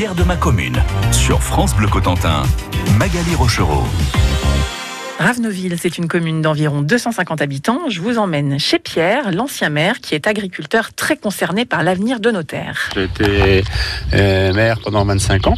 De 0.00 0.24
ma 0.24 0.34
commune. 0.34 0.82
Sur 1.12 1.42
France 1.42 1.76
Bleu 1.76 1.86
Cotentin, 1.86 2.42
Magali 2.98 3.34
Rochereau. 3.34 3.84
Ravenoville, 5.20 5.76
c'est 5.78 5.98
une 5.98 6.08
commune 6.08 6.40
d'environ 6.40 6.80
250 6.80 7.42
habitants. 7.42 7.90
Je 7.90 8.00
vous 8.00 8.16
emmène 8.16 8.58
chez 8.58 8.78
Pierre, 8.78 9.32
l'ancien 9.32 9.68
maire, 9.68 10.00
qui 10.00 10.14
est 10.14 10.26
agriculteur 10.26 10.94
très 10.94 11.18
concerné 11.18 11.66
par 11.66 11.82
l'avenir 11.82 12.20
de 12.20 12.30
nos 12.30 12.42
terres. 12.42 12.88
J'ai 12.94 13.04
été 13.04 13.62
euh, 14.14 14.54
maire 14.54 14.78
pendant 14.82 15.04
25 15.04 15.46
ans 15.48 15.56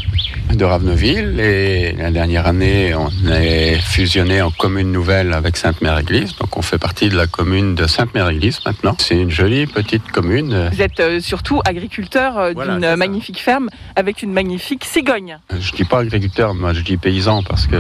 de 0.53 0.65
Ravenoville 0.65 1.39
et 1.41 1.93
la 1.93 2.11
dernière 2.11 2.47
année, 2.47 2.93
on 2.95 3.09
est 3.31 3.77
fusionné 3.77 4.43
en 4.43 4.51
commune 4.51 4.91
nouvelle 4.91 5.33
avec 5.33 5.57
Sainte-Mère-Église. 5.57 6.37
Donc 6.37 6.57
on 6.57 6.63
fait 6.63 6.79
partie 6.79 7.09
de 7.09 7.17
la 7.17 7.27
commune 7.27 7.75
de 7.75 7.87
Sainte-Mère-Église 7.87 8.59
maintenant. 8.67 8.97
C'est 8.99 9.17
une 9.17 9.31
jolie 9.31 9.67
petite 9.67 10.11
commune. 10.11 10.71
Vous 10.73 10.83
êtes 10.83 11.01
euh, 11.01 11.21
surtout 11.21 11.61
agriculteur 11.65 12.37
euh, 12.37 12.53
Voilà, 12.53 12.75
d'une 12.75 12.97
magnifique 12.97 13.41
ferme 13.41 13.71
avec 13.97 14.23
une 14.23 14.33
magnifique 14.33 14.85
cigogne. 14.85 15.39
Je 15.57 15.73
dis 15.73 15.85
pas 15.85 16.01
agriculteur, 16.01 16.55
moi 16.55 16.73
je 16.73 16.81
dis 16.81 16.97
paysan 16.97 17.43
parce 17.43 17.67
que 17.67 17.77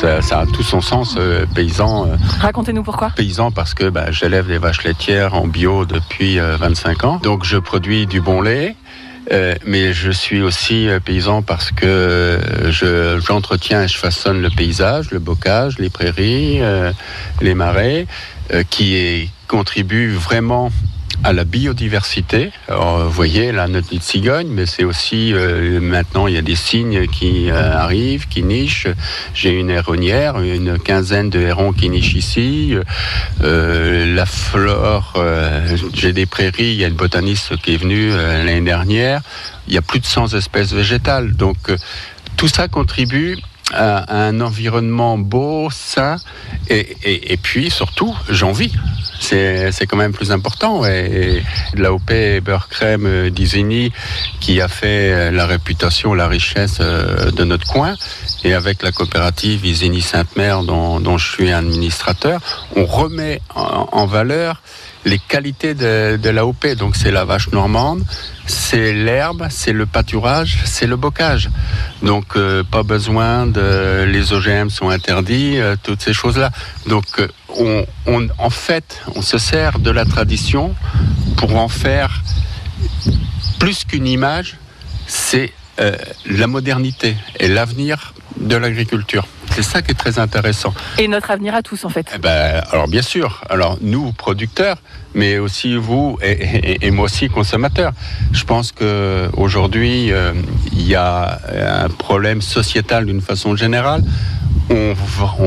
ça, 0.00 0.22
ça 0.22 0.40
a 0.40 0.46
tout 0.46 0.62
son 0.62 0.80
sens, 0.80 1.17
euh, 1.18 1.44
paysan. 1.54 2.06
euh, 2.06 2.16
Racontez-nous 2.40 2.82
pourquoi. 2.82 3.10
paysan 3.10 3.50
parce 3.50 3.74
que 3.74 3.88
bah, 3.90 4.10
j'élève 4.10 4.46
des 4.46 4.58
vaches 4.58 4.84
laitières 4.84 5.34
en 5.34 5.46
bio 5.46 5.84
depuis 5.84 6.38
euh, 6.38 6.56
25 6.56 7.04
ans. 7.04 7.20
Donc 7.22 7.44
je 7.44 7.56
produis 7.58 8.06
du 8.06 8.20
bon 8.20 8.40
lait. 8.40 8.76
euh, 9.30 9.54
mais 9.66 9.92
je 9.92 10.10
suis 10.10 10.40
aussi 10.40 10.88
euh, 10.88 11.00
paysan 11.00 11.42
parce 11.42 11.70
que 11.70 11.84
euh, 11.86 12.70
je- 12.72 13.20
j'entretiens 13.20 13.82
et 13.82 13.88
je 13.88 13.98
façonne 13.98 14.40
le 14.40 14.48
paysage, 14.48 15.10
le 15.10 15.18
bocage, 15.18 15.78
les 15.78 15.90
prairies, 15.90 16.62
euh, 16.62 16.92
les 17.42 17.54
marais, 17.54 18.06
euh, 18.54 18.62
qui 18.70 18.94
est- 18.96 19.28
contribuent 19.46 20.12
vraiment 20.12 20.70
à 21.24 21.32
la 21.32 21.44
biodiversité. 21.44 22.50
Alors, 22.68 23.04
vous 23.04 23.10
voyez, 23.10 23.52
là, 23.52 23.68
notre 23.68 23.88
petite 23.88 24.02
cigogne, 24.02 24.48
mais 24.48 24.66
c'est 24.66 24.84
aussi, 24.84 25.32
euh, 25.34 25.80
maintenant, 25.80 26.26
il 26.26 26.34
y 26.34 26.38
a 26.38 26.42
des 26.42 26.54
cygnes 26.54 27.06
qui 27.06 27.50
euh, 27.50 27.76
arrivent, 27.76 28.28
qui 28.28 28.42
nichent. 28.42 28.86
J'ai 29.34 29.50
une 29.50 29.70
héronnière, 29.70 30.40
une 30.40 30.78
quinzaine 30.78 31.30
de 31.30 31.40
hérons 31.40 31.72
qui 31.72 31.90
nichent 31.90 32.14
ici. 32.14 32.74
Euh, 33.42 34.14
la 34.14 34.26
flore, 34.26 35.14
euh, 35.16 35.76
j'ai 35.94 36.12
des 36.12 36.26
prairies, 36.26 36.72
il 36.72 36.74
y 36.74 36.84
a 36.84 36.88
une 36.88 36.94
botaniste 36.94 37.56
qui 37.58 37.74
est 37.74 37.78
venue 37.78 38.12
euh, 38.12 38.44
l'année 38.44 38.60
dernière. 38.60 39.20
Il 39.66 39.74
y 39.74 39.78
a 39.78 39.82
plus 39.82 40.00
de 40.00 40.06
100 40.06 40.34
espèces 40.34 40.72
végétales. 40.72 41.34
Donc, 41.34 41.56
euh, 41.68 41.76
tout 42.36 42.48
ça 42.48 42.68
contribue 42.68 43.36
à 43.74 44.14
un 44.26 44.40
environnement 44.40 45.18
beau, 45.18 45.68
sain, 45.70 46.16
et, 46.68 46.96
et- 47.04 47.32
et 47.32 47.36
puis 47.36 47.70
surtout, 47.70 48.16
j'en 48.30 48.52
vis. 48.52 48.72
C'est 49.20 49.86
quand 49.88 49.96
même 49.96 50.12
plus 50.12 50.30
important. 50.30 50.84
Et, 50.86 51.42
l'AOP 51.74 52.40
Beurre 52.42 52.68
Crème 52.68 53.04
euh, 53.06 53.30
d'Isigny, 53.30 53.92
qui 54.40 54.60
a 54.60 54.68
fait 54.68 55.12
euh, 55.12 55.30
la 55.32 55.44
réputation, 55.44 56.14
la 56.14 56.28
richesse 56.28 56.78
euh, 56.80 57.30
de 57.32 57.44
notre 57.44 57.66
coin, 57.66 57.94
et 58.44 58.54
avec 58.54 58.82
la 58.82 58.92
coopérative 58.92 59.66
Isigny 59.66 60.00
Sainte-Mère, 60.02 60.62
dont, 60.62 61.18
je 61.18 61.32
suis 61.32 61.52
administrateur, 61.52 62.40
on 62.76 62.86
remet 62.86 63.40
en 63.54 64.06
valeur 64.06 64.62
les 65.04 65.18
qualités 65.18 65.74
de, 65.74 66.28
l'AOP. 66.28 66.66
Donc 66.76 66.96
c'est 66.96 67.10
la 67.10 67.24
vache 67.24 67.50
normande, 67.52 68.04
c'est 68.46 68.92
l'herbe, 68.92 69.46
c'est 69.50 69.72
le 69.72 69.86
pâturage, 69.86 70.58
c'est 70.64 70.86
le 70.86 70.96
bocage. 70.96 71.48
Donc 72.02 72.36
euh, 72.36 72.62
pas 72.62 72.82
besoin 72.82 73.46
de 73.46 74.04
les 74.04 74.32
OGM 74.32 74.70
sont 74.70 74.90
interdits, 74.90 75.58
euh, 75.58 75.76
toutes 75.82 76.02
ces 76.02 76.12
choses-là. 76.12 76.50
Donc 76.86 77.06
euh, 77.18 77.86
en 78.38 78.50
fait, 78.50 79.00
on 79.14 79.22
se 79.22 79.38
sert 79.38 79.78
de 79.78 79.90
la 79.90 80.04
tradition 80.04 80.74
pour 81.36 81.56
en 81.56 81.68
faire 81.68 82.22
plus 83.58 83.84
qu'une 83.84 84.06
image, 84.06 84.56
c'est 85.06 85.52
la 86.26 86.48
modernité 86.48 87.16
et 87.38 87.46
l'avenir 87.46 88.12
de 88.40 88.56
l'agriculture. 88.56 89.26
C'est 89.50 89.62
ça 89.62 89.82
qui 89.82 89.90
est 89.90 89.94
très 89.94 90.18
intéressant. 90.18 90.72
Et 90.98 91.08
notre 91.08 91.30
avenir 91.30 91.54
à 91.54 91.62
tous, 91.62 91.84
en 91.84 91.88
fait. 91.88 92.06
Eh 92.14 92.18
ben, 92.18 92.62
alors 92.70 92.86
bien 92.88 93.02
sûr, 93.02 93.42
alors 93.50 93.78
nous 93.80 94.12
producteurs, 94.12 94.76
mais 95.14 95.38
aussi 95.38 95.74
vous 95.76 96.18
et, 96.22 96.32
et- 96.32 96.86
et 96.86 96.90
moi 96.90 97.06
aussi 97.06 97.28
consommateurs. 97.28 97.92
Je 98.32 98.44
pense 98.44 98.70
que 98.72 99.28
aujourd'hui 99.36 100.12
euh, 100.12 100.32
il 100.72 100.86
y 100.86 100.94
a 100.94 101.40
un 101.84 101.88
problème 101.88 102.40
sociétal 102.42 103.06
d'une 103.06 103.20
façon 103.22 103.56
générale. 103.56 104.02
On, 104.70 104.94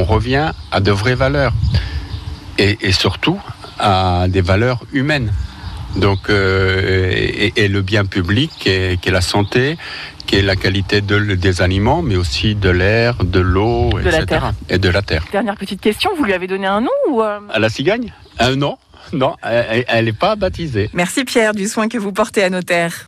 revient 0.03 0.51
à 0.71 0.79
de 0.79 0.91
vraies 0.91 1.15
valeurs 1.15 1.53
et, 2.57 2.77
et 2.81 2.91
surtout 2.91 3.39
à 3.79 4.25
des 4.27 4.41
valeurs 4.41 4.83
humaines. 4.93 5.31
Donc 5.95 6.29
euh, 6.29 7.11
et, 7.13 7.53
et 7.55 7.67
le 7.67 7.81
bien 7.81 8.05
public, 8.05 8.51
qui 8.59 8.69
est, 8.69 8.99
qui 8.99 9.09
est 9.09 9.11
la 9.11 9.21
santé, 9.21 9.77
qui 10.31 10.37
est 10.37 10.41
la 10.43 10.55
qualité 10.55 11.01
de- 11.01 11.35
des 11.35 11.61
aliments, 11.61 12.01
mais 12.01 12.15
aussi 12.15 12.55
de 12.55 12.69
l'air, 12.69 13.15
de 13.21 13.41
l'eau, 13.41 13.89
De 13.91 14.05
la 14.09 14.19
etc. 14.19 14.25
terre. 14.27 14.51
Et 14.69 14.77
de 14.77 14.87
la 14.87 15.01
terre. 15.01 15.25
Dernière 15.29 15.57
petite 15.57 15.81
question, 15.81 16.09
vous 16.17 16.23
lui 16.23 16.31
avez 16.31 16.47
donné 16.47 16.67
un 16.67 16.79
nom 16.79 16.97
ou 17.09 17.21
euh, 17.21 17.39
À 17.53 17.59
la 17.59 17.67
cigogne 17.67 18.13
Euh, 18.39 18.55
Non, 18.55 18.77
non, 19.11 19.35
elle 19.43 20.05
n'est 20.05 20.13
pas 20.13 20.37
baptisée. 20.37 20.89
Merci 20.93 21.25
Pierre 21.25 21.53
du 21.53 21.67
soin 21.67 21.89
que 21.89 21.97
vous 21.97 22.13
portez 22.13 22.43
à 22.45 22.49
nos 22.49 22.61
terres. 22.61 23.07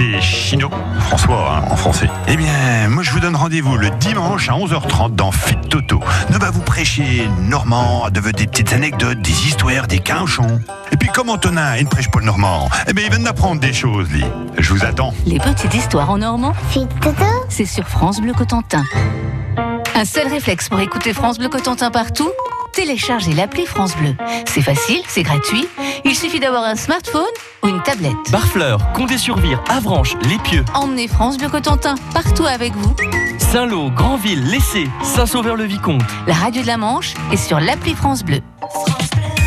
C'est 0.00 0.20
Chino, 0.20 0.70
François 1.00 1.56
hein, 1.56 1.68
en 1.70 1.76
français. 1.76 2.08
Eh 2.28 2.36
bien, 2.36 2.88
moi 2.88 3.02
je 3.02 3.10
vous 3.10 3.20
donne 3.20 3.36
rendez-vous 3.36 3.76
le 3.76 3.90
dimanche 3.90 4.48
à 4.48 4.52
11h30 4.52 5.14
dans 5.14 5.30
Fit 5.30 5.56
Toto. 5.68 6.00
Ne 6.30 6.38
va 6.38 6.50
vous 6.50 6.62
prêcher 6.62 7.28
normand, 7.40 8.08
de 8.10 8.20
des 8.30 8.46
petites 8.46 8.72
anecdotes, 8.72 9.20
des 9.20 9.46
histoires, 9.46 9.86
des 9.86 9.98
quinchons. 9.98 10.60
Et 10.92 10.96
puis 10.96 11.08
comme 11.08 11.28
Antonin, 11.28 11.76
il 11.76 11.84
ne 11.84 11.88
prêche 11.88 12.10
pas 12.10 12.20
le 12.20 12.26
normand, 12.26 12.68
eh 12.88 12.92
bien 12.92 13.04
il 13.06 13.10
vient 13.10 13.24
d'apprendre 13.24 13.60
des 13.60 13.72
choses, 13.72 14.08
lui. 14.10 14.24
Je 14.58 14.72
vous 14.72 14.84
attends. 14.84 15.12
Les 15.26 15.38
petites 15.38 15.74
histoires 15.74 16.10
en 16.10 16.18
normand, 16.18 16.54
c'est 17.48 17.66
sur 17.66 17.86
France 17.86 18.20
Bleu 18.20 18.32
Cotentin. 18.32 18.84
Un 19.94 20.04
seul 20.04 20.28
réflexe 20.28 20.68
pour 20.68 20.80
écouter 20.80 21.12
France 21.12 21.38
Bleu 21.38 21.48
Cotentin 21.48 21.90
partout 21.90 22.30
téléchargez 22.80 23.34
l'appli 23.34 23.66
France 23.66 23.94
Bleu. 23.94 24.16
C'est 24.46 24.62
facile, 24.62 25.02
c'est 25.06 25.22
gratuit. 25.22 25.68
Il 26.06 26.16
suffit 26.16 26.40
d'avoir 26.40 26.64
un 26.64 26.76
smartphone 26.76 27.34
ou 27.62 27.68
une 27.68 27.82
tablette. 27.82 28.14
Barfleur, 28.32 28.80
Condé-sur-Vire, 28.94 29.62
Avranches, 29.68 30.16
Les 30.22 30.38
Pieux, 30.38 30.64
Emmenez 30.72 31.06
France 31.06 31.36
Bleu 31.36 31.50
Cotentin 31.50 31.96
partout 32.14 32.46
avec 32.46 32.72
vous. 32.74 32.96
Saint-Lô, 33.38 33.90
Granville, 33.90 34.42
Lessé, 34.46 34.88
Saint-Sauveur-le-Vicomte. 35.02 36.00
La 36.26 36.32
radio 36.32 36.62
de 36.62 36.66
la 36.66 36.78
Manche 36.78 37.12
est 37.30 37.36
sur 37.36 37.60
l'appli 37.60 37.94
France 37.94 38.24
Bleu. 38.24 38.40
Let's 38.62 39.39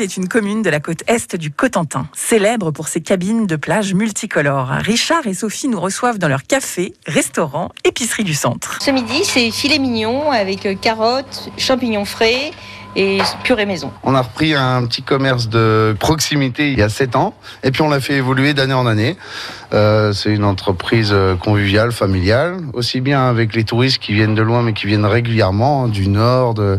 Raveneville 0.00 0.02
est 0.02 0.16
une 0.16 0.28
commune 0.28 0.62
de 0.62 0.70
la 0.70 0.80
côte 0.80 1.02
est 1.06 1.36
du 1.36 1.50
Cotentin, 1.50 2.08
célèbre 2.14 2.70
pour 2.70 2.88
ses 2.88 3.02
cabines 3.02 3.46
de 3.46 3.56
plage 3.56 3.92
multicolores. 3.92 4.68
Richard 4.80 5.26
et 5.26 5.34
Sophie 5.34 5.68
nous 5.68 5.80
reçoivent 5.80 6.18
dans 6.18 6.28
leur 6.28 6.44
café, 6.44 6.94
restaurant, 7.06 7.70
épicerie 7.84 8.24
du 8.24 8.34
centre. 8.34 8.78
Ce 8.80 8.90
midi, 8.90 9.24
c'est 9.24 9.50
filet 9.50 9.78
mignon 9.78 10.30
avec 10.30 10.64
euh, 10.64 10.74
carottes, 10.74 11.50
champignons 11.58 12.06
frais 12.06 12.52
et 12.96 13.18
purée 13.44 13.66
maison. 13.66 13.92
On 14.02 14.14
a 14.14 14.22
repris 14.22 14.54
un 14.54 14.84
petit 14.86 15.02
commerce 15.02 15.48
de 15.48 15.94
proximité 15.98 16.72
il 16.72 16.78
y 16.78 16.82
a 16.82 16.88
7 16.88 17.16
ans 17.16 17.34
et 17.62 17.70
puis 17.70 17.82
on 17.82 17.88
l'a 17.88 18.00
fait 18.00 18.14
évoluer 18.14 18.54
d'année 18.54 18.74
en 18.74 18.86
année. 18.86 19.16
Euh, 19.72 20.12
c'est 20.12 20.30
une 20.30 20.44
entreprise 20.44 21.10
euh, 21.12 21.36
conviviale, 21.36 21.92
familiale, 21.92 22.56
aussi 22.72 23.00
bien 23.00 23.28
avec 23.28 23.54
les 23.54 23.64
touristes 23.64 23.98
qui 23.98 24.14
viennent 24.14 24.34
de 24.34 24.42
loin 24.42 24.62
mais 24.62 24.72
qui 24.72 24.86
viennent 24.86 25.06
régulièrement 25.06 25.84
hein, 25.84 25.88
du 25.88 26.08
nord, 26.08 26.54
de, 26.54 26.78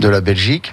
de 0.00 0.08
la 0.08 0.20
Belgique 0.20 0.72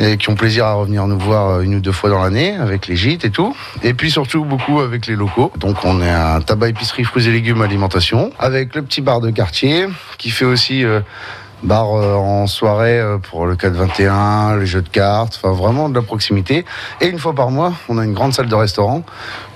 et 0.00 0.16
qui 0.16 0.30
ont 0.30 0.34
plaisir 0.34 0.64
à 0.64 0.72
revenir 0.72 1.06
nous 1.06 1.18
voir 1.18 1.50
euh, 1.50 1.60
une 1.60 1.74
ou 1.76 1.80
deux 1.80 1.92
fois 1.92 2.08
dans 2.10 2.22
l'année 2.22 2.56
avec 2.56 2.86
les 2.88 2.96
gîtes 2.96 3.24
et 3.24 3.30
tout. 3.30 3.54
Et 3.82 3.92
puis 3.94 4.10
surtout 4.10 4.44
beaucoup 4.44 4.80
avec 4.80 5.06
les 5.06 5.14
locaux. 5.14 5.52
Donc 5.58 5.84
on 5.84 6.00
est 6.00 6.10
un 6.10 6.40
tabac 6.40 6.68
épicerie 6.70 7.04
fruits 7.04 7.28
et 7.28 7.30
légumes 7.30 7.60
alimentation 7.62 8.32
avec 8.38 8.74
le 8.74 8.82
petit 8.82 9.02
bar 9.02 9.20
de 9.20 9.30
quartier 9.30 9.86
qui 10.16 10.30
fait 10.30 10.46
aussi 10.46 10.84
euh, 10.84 11.00
bar 11.62 11.94
euh, 11.94 12.14
en 12.14 12.46
soirée 12.46 12.98
pour 13.28 13.46
le 13.46 13.54
4-21, 13.56 14.58
les 14.58 14.64
jeux 14.66 14.80
de 14.80 14.88
cartes, 14.88 15.38
enfin 15.42 15.52
vraiment 15.54 15.90
de 15.90 15.94
la 15.94 16.02
proximité. 16.02 16.64
Et 17.02 17.08
une 17.08 17.18
fois 17.18 17.34
par 17.34 17.50
mois, 17.50 17.74
on 17.90 17.98
a 17.98 18.04
une 18.04 18.14
grande 18.14 18.32
salle 18.32 18.48
de 18.48 18.54
restaurant 18.54 19.04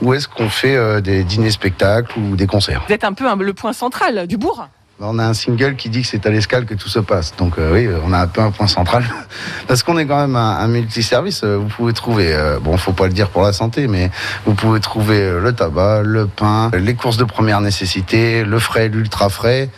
où 0.03 0.13
est-ce 0.13 0.29
qu'on 0.29 0.51
fait 0.51 1.01
des 1.01 1.25
dîners 1.25 1.51
spectacles 1.51 2.19
ou 2.19 2.37
des 2.37 2.47
concerts. 2.47 2.83
Vous 2.87 2.93
êtes 2.95 3.05
un 3.05 3.15
peu 3.15 3.27
un- 3.27 3.37
le 3.37 3.55
point 3.55 3.73
central 3.73 4.27
du 4.27 4.37
bourg. 4.37 4.69
On 5.01 5.19
a 5.19 5.25
un 5.27 5.35
single 5.35 5.75
qui 5.75 5.89
dit 5.91 6.03
que 6.03 6.07
c'est 6.07 6.25
à 6.25 6.31
l'escale 6.31 6.67
que 6.67 6.75
tout 6.75 6.89
se 6.89 7.01
passe. 7.01 7.35
Donc 7.37 7.59
euh, 7.59 7.73
oui, 7.73 7.89
on 8.07 8.13
a 8.13 8.21
un 8.21 8.27
peu 8.29 8.41
un 8.41 8.53
point 8.53 8.69
central. 8.69 9.05
Parce 9.67 9.83
qu'on 9.83 9.99
est 9.99 10.07
quand 10.07 10.19
même 10.21 10.37
un, 10.37 10.57
un 10.59 10.69
multiservice. 10.69 11.43
euh, 11.43 11.57
Vous 11.57 11.67
pouvez 11.67 11.93
trouver, 11.93 12.33
euh, 12.33 12.61
bon, 12.61 12.77
faut 12.77 12.93
pas 12.93 13.07
le 13.09 13.13
dire 13.13 13.29
pour 13.29 13.43
la 13.43 13.53
santé, 13.53 13.89
mais 13.89 14.11
vous 14.47 14.55
pouvez 14.55 14.79
trouver 14.79 15.21
euh, 15.21 15.41
le 15.41 15.53
tabac, 15.53 16.03
le 16.05 16.27
pain, 16.27 16.71
les 16.73 16.95
courses 16.95 17.17
de 17.17 17.25
première 17.25 17.61
nécessité, 17.61 18.45
le 18.45 18.59
frais, 18.61 18.89
l'ultra 18.89 19.29
frais. 19.29 19.69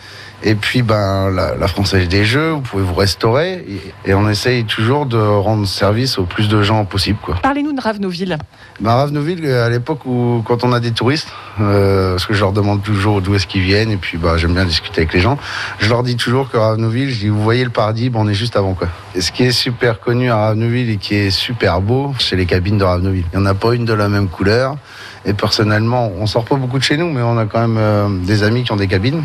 Et 0.42 0.54
puis 0.54 0.82
ben 0.82 1.30
la, 1.30 1.54
la 1.54 1.66
Française 1.66 2.08
des 2.08 2.24
Jeux, 2.24 2.50
vous 2.50 2.60
pouvez 2.60 2.82
vous 2.82 2.94
restaurer 2.94 3.64
et, 4.04 4.10
et 4.10 4.14
on 4.14 4.28
essaye 4.28 4.64
toujours 4.64 5.06
de 5.06 5.16
rendre 5.16 5.66
service 5.66 6.18
au 6.18 6.24
plus 6.24 6.48
de 6.48 6.62
gens 6.62 6.84
possible. 6.84 7.18
Quoi. 7.22 7.36
Parlez-nous 7.42 7.72
de 7.72 7.80
Raveneville. 7.80 8.36
Ben, 8.80 8.90
Raveneville, 8.92 9.46
à 9.46 9.70
l'époque 9.70 10.04
où 10.04 10.42
quand 10.44 10.62
on 10.62 10.72
a 10.72 10.80
des 10.80 10.92
touristes, 10.92 11.32
euh, 11.60 12.12
parce 12.12 12.26
que 12.26 12.34
je 12.34 12.40
leur 12.40 12.52
demande 12.52 12.82
toujours 12.82 13.22
d'où 13.22 13.34
est-ce 13.34 13.46
qu'ils 13.46 13.62
viennent 13.62 13.90
et 13.90 13.96
puis 13.96 14.18
bah, 14.18 14.36
j'aime 14.36 14.52
bien 14.52 14.66
discuter 14.66 15.00
avec 15.00 15.14
les 15.14 15.20
gens, 15.20 15.38
je 15.78 15.88
leur 15.88 16.02
dis 16.02 16.16
toujours 16.16 16.50
que 16.50 16.58
Raveneville, 16.58 17.10
je 17.10 17.20
dis 17.20 17.28
vous 17.28 17.42
voyez 17.42 17.64
le 17.64 17.70
paradis, 17.70 18.10
ben, 18.10 18.20
on 18.20 18.28
est 18.28 18.34
juste 18.34 18.56
avant 18.56 18.74
quoi. 18.74 18.88
Et 19.14 19.22
ce 19.22 19.32
qui 19.32 19.44
est 19.44 19.52
super 19.52 20.00
connu 20.00 20.30
à 20.30 20.36
Raveneville 20.36 20.90
et 20.90 20.96
qui 20.98 21.14
est 21.14 21.30
super 21.30 21.80
beau, 21.80 22.14
c'est 22.18 22.36
les 22.36 22.46
cabines 22.46 22.76
de 22.76 22.84
Raveneville. 22.84 23.24
Il 23.32 23.38
n'y 23.38 23.42
en 23.42 23.46
a 23.46 23.54
pas 23.54 23.74
une 23.74 23.86
de 23.86 23.94
la 23.94 24.08
même 24.08 24.28
couleur. 24.28 24.76
Et 25.24 25.32
personnellement, 25.32 26.12
on 26.20 26.26
sort 26.26 26.44
pas 26.44 26.54
beaucoup 26.54 26.78
de 26.78 26.84
chez 26.84 26.96
nous, 26.96 27.10
mais 27.10 27.20
on 27.20 27.36
a 27.36 27.46
quand 27.46 27.60
même 27.60 27.78
euh, 27.78 28.08
des 28.08 28.44
amis 28.44 28.62
qui 28.62 28.70
ont 28.70 28.76
des 28.76 28.86
cabines. 28.86 29.24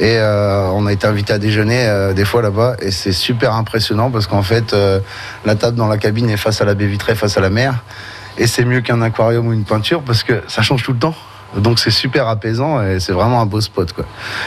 Et 0.00 0.16
euh, 0.16 0.70
on 0.70 0.86
a 0.86 0.92
été 0.92 1.06
invité 1.06 1.34
à 1.34 1.38
déjeuner 1.38 1.86
euh, 1.86 2.14
des 2.14 2.24
fois 2.24 2.40
là-bas 2.40 2.76
et 2.80 2.90
c'est 2.90 3.12
super 3.12 3.52
impressionnant 3.52 4.10
parce 4.10 4.26
qu'en 4.26 4.42
fait 4.42 4.72
euh, 4.72 4.98
la 5.44 5.56
table 5.56 5.76
dans 5.76 5.88
la 5.88 5.98
cabine 5.98 6.30
est 6.30 6.38
face 6.38 6.62
à 6.62 6.64
la 6.64 6.74
baie 6.74 6.86
vitrée, 6.86 7.14
face 7.14 7.36
à 7.36 7.42
la 7.42 7.50
mer 7.50 7.84
et 8.38 8.46
c'est 8.46 8.64
mieux 8.64 8.80
qu'un 8.80 9.02
aquarium 9.02 9.46
ou 9.46 9.52
une 9.52 9.64
peinture 9.64 10.00
parce 10.00 10.22
que 10.22 10.42
ça 10.48 10.62
change 10.62 10.82
tout 10.84 10.94
le 10.94 10.98
temps. 10.98 11.14
Donc 11.54 11.78
c'est 11.78 11.90
super 11.90 12.28
apaisant 12.28 12.82
et 12.82 12.98
c'est 12.98 13.12
vraiment 13.12 13.42
un 13.42 13.46
beau 13.46 13.60
spot 13.60 13.92
quoi. 13.92 14.06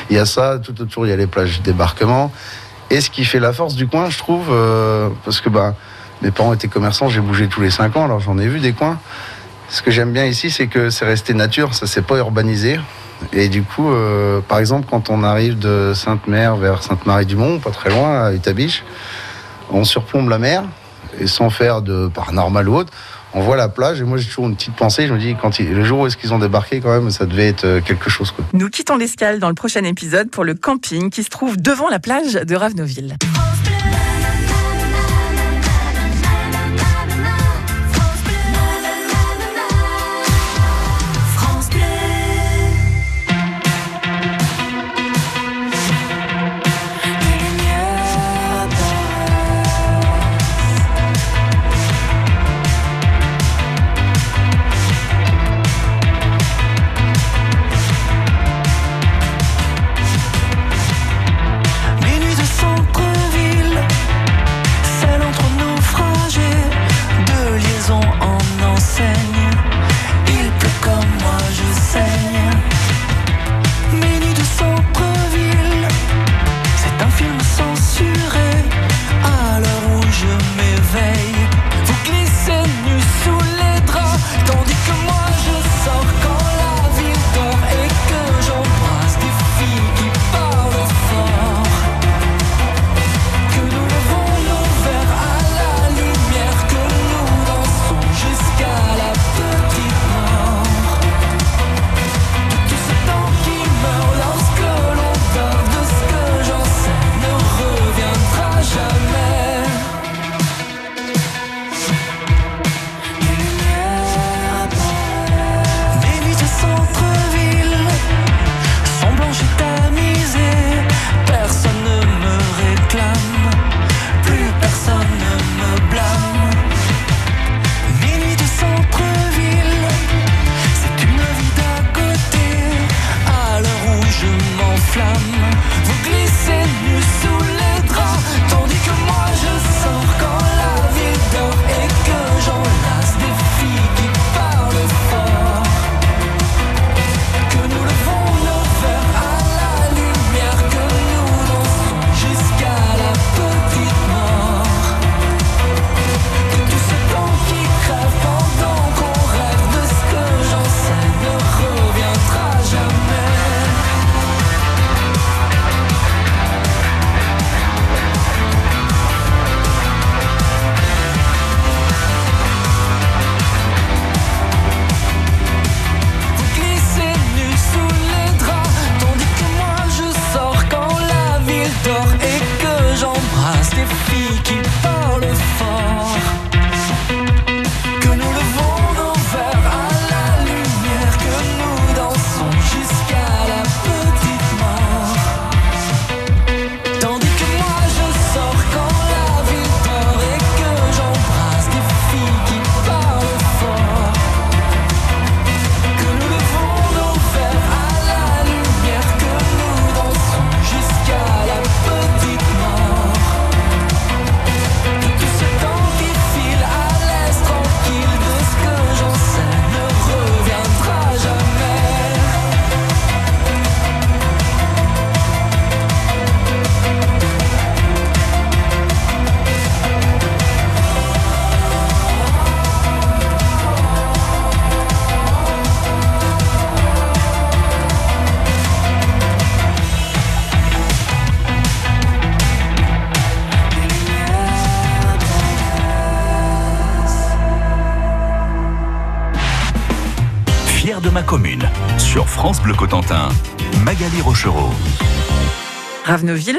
Il 0.09 0.15
y 0.15 0.19
a 0.19 0.25
ça, 0.25 0.57
tout 0.57 0.81
autour 0.81 1.05
il 1.05 1.11
y 1.11 1.13
a 1.13 1.17
les 1.17 1.27
plages 1.27 1.59
de 1.59 1.63
débarquement 1.63 2.31
et 2.89 2.99
ce 2.99 3.11
qui 3.11 3.23
fait 3.23 3.39
la 3.39 3.53
force 3.53 3.75
du 3.75 3.85
coin 3.85 4.09
je 4.09 4.17
trouve 4.17 4.51
parce 5.23 5.39
que 5.39 5.49
bah 5.49 5.75
Mes 6.23 6.31
parents 6.31 6.53
étaient 6.53 6.67
commerçants, 6.67 7.09
j'ai 7.09 7.21
bougé 7.21 7.47
tous 7.47 7.61
les 7.61 7.69
5 7.69 7.95
ans, 7.95 8.05
alors 8.05 8.21
j'en 8.21 8.39
ai 8.39 8.47
vu 8.47 8.59
des 8.59 8.73
coins. 8.73 8.97
Ce 9.69 9.83
que 9.83 9.91
j'aime 9.91 10.13
bien 10.13 10.25
ici, 10.25 10.49
c'est 10.49 10.67
que 10.67 10.89
c'est 10.89 11.05
resté 11.05 11.33
nature, 11.33 11.75
ça 11.75 11.85
s'est 11.85 12.01
pas 12.01 12.17
urbanisé. 12.17 12.79
Et 13.31 13.49
du 13.49 13.63
coup, 13.63 13.89
euh, 13.89 14.41
par 14.41 14.59
exemple, 14.59 14.87
quand 14.89 15.09
on 15.09 15.23
arrive 15.23 15.57
de 15.57 15.93
Sainte-Mère 15.95 16.55
vers 16.57 16.83
Sainte-Marie-du-Mont, 16.83 17.59
pas 17.59 17.71
très 17.71 17.89
loin, 17.89 18.25
à 18.25 18.33
Utabiche, 18.33 18.83
on 19.71 19.83
surplombe 19.83 20.29
la 20.29 20.39
mer, 20.39 20.63
et 21.19 21.27
sans 21.27 21.49
faire 21.49 21.81
de 21.81 22.07
paranormal 22.13 22.69
ou 22.69 22.75
autre, 22.75 22.93
on 23.33 23.41
voit 23.41 23.57
la 23.57 23.69
plage, 23.69 23.99
et 23.99 24.03
moi 24.03 24.17
j'ai 24.17 24.27
toujours 24.27 24.47
une 24.47 24.55
petite 24.55 24.75
pensée, 24.75 25.07
je 25.07 25.13
me 25.13 25.19
dis, 25.19 25.35
quand 25.41 25.57
le 25.57 25.83
jour 25.83 26.01
où 26.01 26.07
est-ce 26.07 26.17
qu'ils 26.17 26.33
ont 26.33 26.39
débarqué, 26.39 26.81
quand 26.81 26.91
même, 26.91 27.09
ça 27.09 27.25
devait 27.25 27.47
être 27.47 27.65
euh, 27.65 27.81
quelque 27.81 28.09
chose. 28.09 28.33
Nous 28.53 28.69
quittons 28.69 28.97
l'escale 28.97 29.39
dans 29.39 29.49
le 29.49 29.55
prochain 29.55 29.83
épisode 29.83 30.29
pour 30.29 30.43
le 30.43 30.53
camping 30.53 31.09
qui 31.09 31.23
se 31.23 31.29
trouve 31.29 31.57
devant 31.57 31.89
la 31.89 31.99
plage 31.99 32.33
de 32.33 32.55
Ravenoville. 32.55 33.15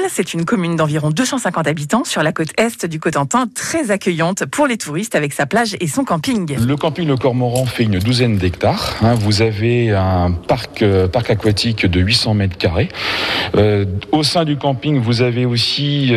C'est 0.09 0.33
une 0.33 0.45
commune 0.45 0.75
d'environ 0.75 1.09
250 1.09 1.67
habitants 1.67 2.03
sur 2.03 2.23
la 2.23 2.31
côte 2.31 2.49
est 2.57 2.85
du 2.85 2.99
Cotentin, 2.99 3.47
très 3.53 3.89
accueillante 3.91 4.45
pour 4.45 4.67
les 4.67 4.77
touristes 4.77 5.15
avec 5.15 5.33
sa 5.33 5.45
plage 5.45 5.75
et 5.79 5.87
son 5.87 6.03
camping. 6.03 6.55
Le 6.57 6.75
camping 6.77 7.07
Le 7.07 7.17
Cormoran 7.17 7.65
fait 7.65 7.83
une 7.83 7.99
douzaine 7.99 8.37
d'hectares. 8.37 8.95
Vous 9.19 9.41
avez 9.41 9.91
un 9.91 10.31
parc, 10.31 10.85
parc 11.11 11.29
aquatique 11.31 11.85
de 11.85 11.99
800 11.99 12.35
mètres 12.35 12.57
carrés. 12.57 12.89
Au 14.11 14.23
sein 14.23 14.45
du 14.45 14.55
camping, 14.55 14.99
vous 14.99 15.21
avez 15.21 15.45
aussi 15.45 16.13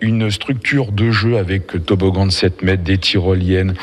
une 0.00 0.30
structure 0.30 0.92
de 0.92 1.10
jeu 1.10 1.38
avec 1.38 1.86
toboggan 1.86 2.26
de 2.26 2.32
7 2.32 2.62
mètres, 2.62 2.82
des 2.82 2.98
tyroliennes, 2.98 3.74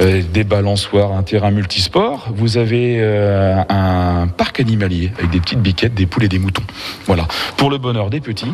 des 0.00 0.44
balançoires, 0.44 1.12
un 1.12 1.22
terrain 1.22 1.50
multisport. 1.50 2.28
Vous 2.34 2.56
avez 2.56 3.02
un 3.68 4.26
parc 4.26 4.60
animalier 4.60 5.12
avec 5.18 5.30
des 5.30 5.40
petites 5.40 5.60
biquettes, 5.60 5.94
des 5.94 6.06
poules 6.06 6.24
et 6.24 6.28
des 6.28 6.38
moutons. 6.38 6.64
Voilà. 7.06 7.28
Pour 7.56 7.70
le 7.70 7.78
bonheur 7.78 8.10
des 8.10 8.20
petits 8.20 8.53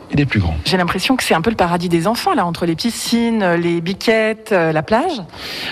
et 0.11 0.15
des 0.15 0.25
plus 0.25 0.39
grands. 0.39 0.55
J'ai 0.65 0.77
l'impression 0.77 1.15
que 1.15 1.23
c'est 1.23 1.33
un 1.33 1.41
peu 1.41 1.49
le 1.49 1.55
paradis 1.55 1.89
des 1.89 2.07
enfants, 2.07 2.33
là, 2.33 2.45
entre 2.45 2.65
les 2.65 2.75
piscines, 2.75 3.53
les 3.55 3.81
biquettes, 3.81 4.51
euh, 4.51 4.71
la 4.71 4.83
plage. 4.83 5.21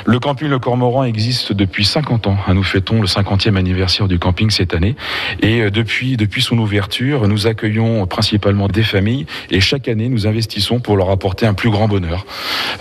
Le 0.05 0.19
camping 0.19 0.47
Le 0.47 0.59
Cormoran 0.59 1.03
existe 1.03 1.53
depuis 1.53 1.85
50 1.85 2.27
ans. 2.27 2.37
Nous 2.47 2.63
fêtons 2.63 3.01
le 3.01 3.07
50e 3.07 3.55
anniversaire 3.55 4.07
du 4.07 4.19
camping 4.19 4.49
cette 4.49 4.73
année. 4.73 4.95
Et 5.41 5.61
euh, 5.61 5.71
depuis, 5.71 6.17
depuis 6.17 6.41
son 6.41 6.57
ouverture, 6.57 7.27
nous 7.27 7.47
accueillons 7.47 8.05
principalement 8.07 8.67
des 8.67 8.83
familles 8.83 9.25
et 9.51 9.59
chaque 9.59 9.87
année, 9.87 10.09
nous 10.09 10.27
investissons 10.27 10.79
pour 10.79 10.97
leur 10.97 11.09
apporter 11.09 11.45
un 11.45 11.53
plus 11.53 11.69
grand 11.69 11.87
bonheur. 11.87 12.25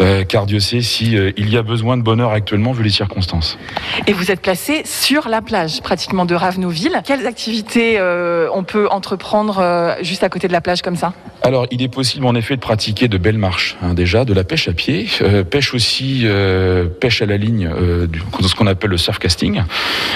Euh, 0.00 0.24
car 0.24 0.46
Dieu 0.46 0.60
sait 0.60 0.80
si 0.80 1.16
euh, 1.16 1.32
il 1.36 1.50
y 1.50 1.56
a 1.56 1.62
besoin 1.62 1.96
de 1.96 2.02
bonheur 2.02 2.32
actuellement 2.32 2.72
vu 2.72 2.82
les 2.82 2.90
circonstances. 2.90 3.58
Et 4.06 4.12
vous 4.12 4.30
êtes 4.30 4.40
placé 4.40 4.82
sur 4.84 5.28
la 5.28 5.42
plage, 5.42 5.80
pratiquement 5.82 6.24
de 6.24 6.34
Ravenouville. 6.34 7.00
Quelles 7.04 7.26
activités 7.26 7.98
euh, 7.98 8.48
on 8.52 8.64
peut 8.64 8.88
entreprendre 8.90 9.58
euh, 9.58 9.94
juste 10.02 10.22
à 10.24 10.28
côté 10.28 10.48
de 10.48 10.52
la 10.52 10.60
plage 10.60 10.82
comme 10.82 10.96
ça? 10.96 11.12
Alors, 11.48 11.66
il 11.70 11.80
est 11.80 11.88
possible 11.88 12.26
en 12.26 12.34
effet 12.34 12.56
de 12.56 12.60
pratiquer 12.60 13.08
de 13.08 13.16
belles 13.16 13.38
marches, 13.38 13.78
hein, 13.80 13.94
déjà, 13.94 14.26
de 14.26 14.34
la 14.34 14.44
pêche 14.44 14.68
à 14.68 14.74
pied, 14.74 15.06
euh, 15.22 15.44
pêche 15.44 15.72
aussi, 15.72 16.24
euh, 16.24 16.84
pêche 16.84 17.22
à 17.22 17.24
la 17.24 17.38
ligne, 17.38 17.66
euh, 17.74 18.06
ce 18.46 18.54
qu'on 18.54 18.66
appelle 18.66 18.90
le 18.90 18.98
surfcasting. 18.98 19.62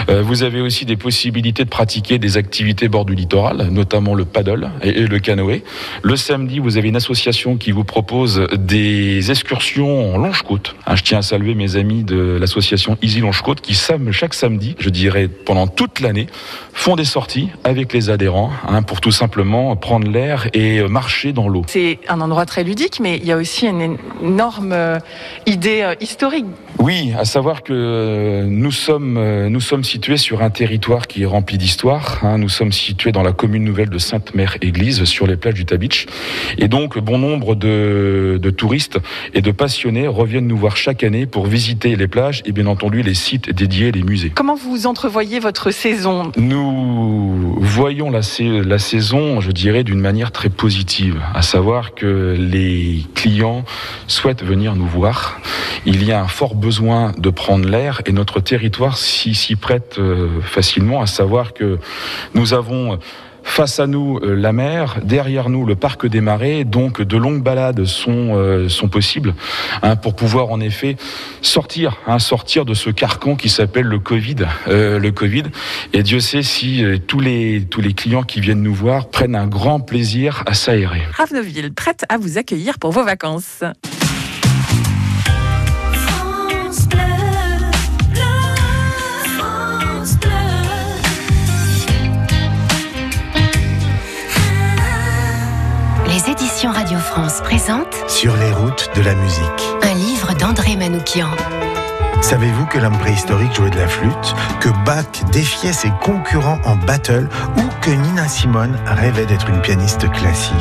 Vous 0.09 0.43
avez 0.43 0.61
aussi 0.61 0.85
des 0.85 0.97
possibilités 0.97 1.65
de 1.65 1.71
pratiquer 1.71 2.19
des 2.19 2.37
activités 2.37 2.89
bord 2.89 3.07
du 3.07 3.15
littoral, 3.15 3.69
notamment 3.71 4.15
le 4.15 4.27
paddle 4.27 4.71
et, 4.83 5.07
le 5.07 5.19
canoë. 5.21 5.63
Le 6.03 6.17
samedi, 6.17 6.59
vous 6.59 6.77
avez 6.77 6.89
une 6.89 6.97
association 6.97 7.57
qui 7.57 7.71
vous 7.71 7.85
propose 7.85 8.47
des 8.53 9.31
excursions 9.31 10.15
en 10.15 10.19
longe-côte. 10.19 10.75
Hein, 10.87 10.97
je 10.97 11.03
tiens 11.03 11.19
à 11.19 11.23
saluer 11.23 11.55
mes 11.55 11.77
amis 11.77 12.05
de 12.05 12.37
l'association 12.39 12.99
Easy 13.01 13.21
Longe-Côte 13.21 13.63
qui, 13.63 13.75
sam- 13.75 14.13
chaque 14.13 14.35
samedi, 14.35 14.77
je 14.79 14.91
dirais 14.91 15.29
pendant 15.29 15.67
toute 15.67 16.01
l'année, 16.01 16.27
font 16.75 16.97
des 16.97 17.05
sorties 17.05 17.49
avec 17.65 17.93
les 17.95 18.11
adhérents 18.11 18.51
hein, 18.69 18.83
pour 18.83 19.01
tout 19.01 19.13
simplement 19.13 19.75
prendre 19.77 20.11
l'air 20.11 20.49
et 20.53 20.79
euh, 20.79 20.89
dans 21.31 21.49
l'eau. 21.49 21.63
C'est 21.69 22.01
un 22.09 22.21
endroit 22.21 22.45
très 22.47 22.65
ludique, 22.65 22.99
mais 23.01 23.19
il 23.19 23.25
y 23.25 23.31
a 23.31 23.37
aussi 23.37 23.69
une 23.69 23.97
énorme 24.21 24.73
euh, 24.73 24.99
idée 25.47 25.83
euh, 25.83 25.95
historique. 26.01 26.47
Oui, 26.81 27.13
à 27.17 27.25
savoir 27.25 27.63
que 27.63 27.73
euh, 27.73 28.45
nous 28.49 28.73
sommes, 28.73 29.47
nous 29.47 29.61
sommes 29.61 29.85
situés 29.85 30.17
sur 30.17 30.43
un 30.43 30.51
territoire 30.51 31.07
qui 31.07 31.23
est 31.23 31.27
rempli 31.27 31.57
d'histoire. 31.59 32.19
hein. 32.25 32.39
Nous 32.39 32.49
sommes 32.49 32.73
situés 32.73 33.13
dans 33.13 33.23
la 33.23 33.33
commune 33.33 33.63
nouvelle 33.63 33.91
de 33.91 33.99
Sainte-Mère-Église, 33.99 35.05
sur 35.05 35.29
les 35.29 35.37
plages 35.37 35.55
du 35.55 35.65
Tabitch. 35.65 36.07
Et 36.59 36.67
donc, 36.67 36.99
bon 36.99 37.19
nombre 37.19 37.55
de, 37.55 38.41
de 38.43 38.51
touristes 38.51 38.99
et 39.35 39.43
de 39.43 39.53
passionnés 39.53 40.09
reviennent 40.09 40.49
nous 40.49 40.57
voir 40.57 40.77
chaque 40.77 41.05
année 41.05 41.27
pour 41.27 41.47
visiter 41.47 41.95
les 41.95 42.09
plages 42.09 42.43
et 42.47 42.53
bien 42.53 42.67
entendu 42.67 43.03
les 43.03 43.15
sites 43.15 43.51
dédiés, 43.51 43.93
les 43.93 44.03
musées. 44.03 44.31
Comment 44.35 44.57
vous 44.57 44.87
entrevoyez 44.87 45.39
votre 45.39 45.71
saison? 45.71 46.33
Nous 46.37 47.57
voyons 47.61 48.11
la 48.11 48.79
saison, 48.79 49.41
je 49.41 49.53
dirais, 49.53 49.85
d'une 49.85 50.01
manière 50.01 50.33
très 50.33 50.49
positive, 50.49 51.12
à 51.35 51.43
savoir 51.43 51.95
que 51.95 52.37
les 52.39 53.07
clients 53.15 53.65
souhaitent 54.07 54.45
venir 54.45 54.75
nous 54.75 54.87
voir. 54.87 55.41
Il 55.85 56.05
y 56.05 56.13
a 56.13 56.21
un 56.21 56.29
fort 56.29 56.55
besoin 56.55 57.13
de 57.19 57.31
prendre 57.31 57.69
l'air 57.69 58.03
et 58.07 58.13
notre 58.13 58.41
territoire 58.41 58.97
s'y 58.97 59.57
prête 59.57 59.97
euh, 59.99 60.41
facilement, 60.43 61.01
à 61.03 61.07
savoir 61.07 61.55
que 61.55 61.79
nous 62.35 62.55
avons 62.55 62.99
Face 63.43 63.81
à 63.81 63.87
nous, 63.87 64.19
euh, 64.23 64.35
la 64.35 64.53
mer, 64.53 64.99
derrière 65.03 65.49
nous, 65.49 65.67
le 65.67 65.75
parc 65.77 66.07
des 66.07 66.21
marais, 66.21 66.65
donc 66.65 67.03
de 67.03 67.17
longues 67.17 67.43
balades 67.43 67.85
sont, 67.85 68.37
euh, 68.37 68.69
sont 68.69 68.89
possibles 68.89 69.35
hein, 69.83 69.97
pour 69.97 70.15
pouvoir 70.17 70.51
en 70.51 70.61
effet 70.61 70.97
sortir, 71.43 71.97
hein, 72.07 72.19
sortir 72.19 72.65
de 72.65 72.75
ce 72.75 72.91
carcan 72.91 73.37
qui 73.37 73.49
s'appelle 73.49 73.87
le 73.87 73.99
Covid. 73.99 74.37
euh, 74.69 74.99
le 74.99 75.11
Covid. 75.13 75.45
Et 75.93 76.03
Dieu 76.03 76.21
sait 76.21 76.43
si 76.43 76.85
tous, 77.07 77.21
les, 77.21 77.65
tous 77.69 77.81
les 77.81 77.93
clients 77.93 78.23
qui 78.23 78.41
viennent 78.41 78.63
nous 78.63 78.75
voir 78.75 79.09
prennent 79.09 79.37
un 79.37 79.47
grand 79.47 79.81
plaisir 79.81 80.43
à 80.47 80.55
s'aérer. 80.55 81.03
Ravenouville, 81.17 81.73
prête 81.73 82.05
à 82.09 82.19
vous 82.19 82.39
accueillir 82.39 82.79
pour 82.79 82.93
vos 82.93 83.05
vacances. 83.05 83.63
Radio 96.71 96.99
France 96.99 97.41
présentent 97.41 98.05
Sur 98.09 98.37
les 98.37 98.53
routes 98.53 98.89
de 98.95 99.03
la 99.03 99.15
musique. 99.15 99.43
un 99.83 99.95
livre 99.95 100.33
d'André 100.35 100.77
Manoukian. 100.77 101.29
Savez-vous 102.21 102.67
que 102.67 102.79
l'homme 102.79 102.97
préhistorique 102.99 103.53
jouait 103.53 103.71
de 103.71 103.79
la 103.79 103.89
flûte, 103.89 104.35
que 104.61 104.69
Bach 104.85 105.25
défiait 105.33 105.73
ses 105.73 105.91
concurrents 106.01 106.61
en 106.65 106.77
battle 106.77 107.29
ou 107.57 107.63
que 107.81 107.91
Nina 107.91 108.29
Simone 108.29 108.79
rêvait 108.87 109.27
d'être 109.27 109.49
une 109.49 109.61
pianiste 109.61 110.09
classique? 110.13 110.55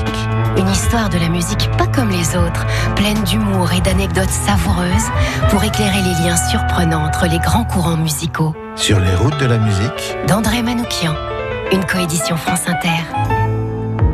Une 0.57 0.67
histoire 0.69 1.09
de 1.09 1.19
la 1.19 1.29
musique 1.29 1.69
pas 1.77 1.87
comme 1.87 2.09
les 2.09 2.35
autres, 2.35 2.65
pleine 2.95 3.21
d'humour 3.23 3.71
et 3.71 3.81
d'anecdotes 3.81 4.31
savoureuses 4.31 5.09
pour 5.49 5.63
éclairer 5.63 6.01
les 6.01 6.25
liens 6.25 6.37
surprenants 6.49 7.05
entre 7.05 7.27
les 7.27 7.39
grands 7.39 7.65
courants 7.65 7.97
musicaux. 7.97 8.55
Sur 8.75 8.99
les 8.99 9.15
routes 9.15 9.37
de 9.37 9.45
la 9.45 9.59
musique, 9.59 10.17
D'André 10.27 10.63
Manoukian, 10.63 11.15
une 11.71 11.85
coédition 11.85 12.37
France 12.37 12.67
Inter. 12.67 13.40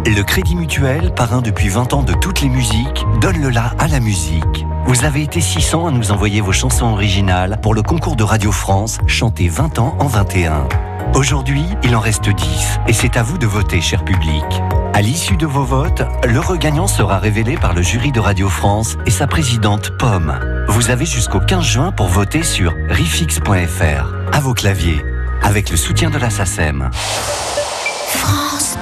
Le 0.07 0.23
Crédit 0.23 0.55
Mutuel, 0.55 1.13
parrain 1.13 1.41
depuis 1.41 1.67
20 1.67 1.93
ans 1.93 2.01
de 2.01 2.13
toutes 2.13 2.39
les 2.39 2.47
musiques, 2.47 3.05
donne 3.19 3.41
le 3.41 3.49
la 3.49 3.73
à 3.77 3.89
la 3.89 3.99
musique. 3.99 4.65
Vous 4.85 5.03
avez 5.03 5.21
été 5.21 5.41
600 5.41 5.87
à 5.87 5.91
nous 5.91 6.13
envoyer 6.13 6.39
vos 6.39 6.53
chansons 6.53 6.85
originales 6.85 7.59
pour 7.61 7.73
le 7.73 7.81
concours 7.81 8.15
de 8.15 8.23
Radio 8.23 8.53
France, 8.53 8.99
chanté 9.05 9.49
20 9.49 9.79
ans 9.79 9.97
en 9.99 10.07
21. 10.07 10.69
Aujourd'hui, 11.13 11.65
il 11.83 11.93
en 11.93 11.99
reste 11.99 12.29
10 12.29 12.79
et 12.87 12.93
c'est 12.93 13.17
à 13.17 13.23
vous 13.23 13.37
de 13.37 13.45
voter, 13.45 13.81
cher 13.81 14.05
public. 14.05 14.45
À 14.93 15.01
l'issue 15.01 15.35
de 15.35 15.45
vos 15.45 15.65
votes, 15.65 16.03
le 16.25 16.39
regagnant 16.39 16.87
sera 16.87 17.19
révélé 17.19 17.57
par 17.57 17.73
le 17.73 17.81
jury 17.81 18.13
de 18.13 18.21
Radio 18.21 18.47
France 18.47 18.95
et 19.05 19.11
sa 19.11 19.27
présidente 19.27 19.91
Pomme. 19.99 20.39
Vous 20.69 20.89
avez 20.89 21.05
jusqu'au 21.05 21.41
15 21.41 21.65
juin 21.65 21.91
pour 21.91 22.07
voter 22.07 22.43
sur 22.43 22.73
rifix.fr. 22.87 24.13
À 24.31 24.39
vos 24.39 24.53
claviers, 24.53 25.03
avec 25.43 25.69
le 25.69 25.75
soutien 25.75 26.09
de 26.09 26.17
la 26.17 26.29
SACEM. 26.29 26.89
France. 26.93 28.77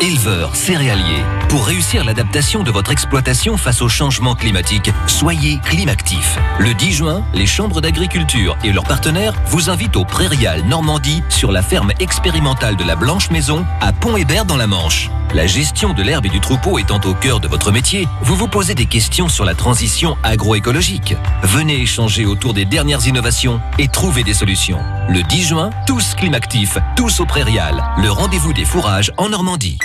Éleveurs, 0.00 0.54
céréaliers, 0.54 1.24
pour 1.48 1.66
réussir 1.66 2.04
l'adaptation 2.04 2.62
de 2.62 2.70
votre 2.70 2.92
exploitation 2.92 3.56
face 3.56 3.82
au 3.82 3.88
changement 3.88 4.36
climatique, 4.36 4.92
soyez 5.08 5.58
climactifs. 5.64 6.38
Le 6.60 6.72
10 6.72 6.92
juin, 6.92 7.24
les 7.34 7.46
chambres 7.46 7.80
d'agriculture 7.80 8.56
et 8.62 8.70
leurs 8.70 8.84
partenaires 8.84 9.34
vous 9.46 9.70
invitent 9.70 9.96
au 9.96 10.04
Prairial 10.04 10.62
Normandie 10.66 11.24
sur 11.28 11.50
la 11.50 11.62
ferme 11.62 11.90
expérimentale 11.98 12.76
de 12.76 12.84
la 12.84 12.94
Blanche 12.94 13.30
Maison 13.30 13.66
à 13.80 13.92
Pont-Hébert 13.92 14.44
dans 14.44 14.56
la 14.56 14.68
Manche. 14.68 15.10
La 15.34 15.46
gestion 15.46 15.92
de 15.92 16.02
l'herbe 16.02 16.24
et 16.24 16.30
du 16.30 16.40
troupeau 16.40 16.78
étant 16.78 17.00
au 17.04 17.12
cœur 17.12 17.38
de 17.38 17.48
votre 17.48 17.70
métier, 17.70 18.08
vous 18.22 18.34
vous 18.34 18.48
posez 18.48 18.74
des 18.74 18.86
questions 18.86 19.28
sur 19.28 19.44
la 19.44 19.54
transition 19.54 20.16
agroécologique. 20.22 21.16
Venez 21.42 21.82
échanger 21.82 22.24
autour 22.24 22.54
des 22.54 22.64
dernières 22.64 23.06
innovations 23.06 23.60
et 23.78 23.88
trouver 23.88 24.24
des 24.24 24.32
solutions. 24.32 24.80
Le 25.10 25.22
10 25.22 25.48
juin, 25.48 25.70
tous 25.86 26.14
climactifs, 26.14 26.78
tous 26.96 27.20
au 27.20 27.26
Prairial, 27.26 27.84
le 27.98 28.10
rendez-vous 28.10 28.54
des 28.54 28.64
fourrages 28.64 29.12
en 29.18 29.28
Normandie. 29.28 29.78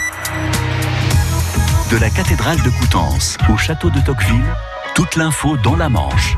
De 1.91 1.97
la 1.97 2.09
cathédrale 2.09 2.61
de 2.63 2.69
Coutances 2.69 3.37
au 3.53 3.57
château 3.57 3.89
de 3.89 3.99
Tocqueville, 3.99 4.55
toute 4.95 5.17
l'info 5.17 5.57
dans 5.57 5.75
la 5.75 5.89
Manche. 5.89 6.37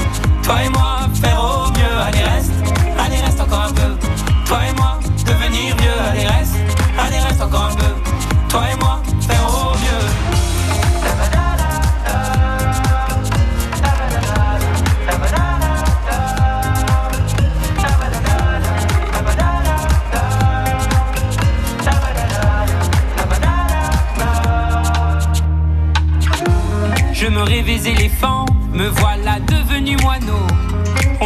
Toi 0.43 0.63
et 0.63 0.69
moi, 0.69 1.07
faire 1.21 1.39
au 1.39 1.69
mieux, 1.71 2.01
allez 2.01 2.23
reste, 2.23 2.40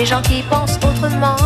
Les 0.00 0.06
gens 0.06 0.22
qui 0.22 0.42
pensent 0.44 0.78
autrement, 0.78 1.36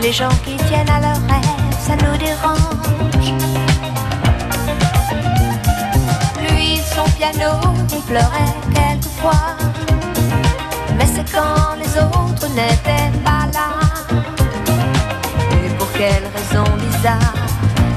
Les 0.00 0.12
gens 0.12 0.28
qui 0.44 0.56
tiennent 0.68 0.88
à 0.88 1.00
leurs 1.00 1.22
rêves, 1.28 1.76
ça 1.80 1.96
nous 1.96 2.16
dérange. 2.16 3.34
Lui, 6.40 6.80
son 6.94 7.04
piano, 7.16 7.58
il 7.92 8.02
pleurait 8.02 8.54
quelquefois. 8.72 9.56
Mais 10.96 11.06
c'est 11.06 11.28
quand 11.32 11.74
les 11.80 11.98
autres 11.98 12.48
n'étaient 12.50 13.12
pas 13.24 13.46
là. 13.52 13.70
Et 15.52 15.68
pour 15.70 15.90
quelle 15.92 16.26
raison 16.36 16.64
bizarre 16.76 17.34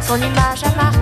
Son 0.02 0.16
image 0.16 0.64
a 0.64 0.76
marqué 0.76 0.99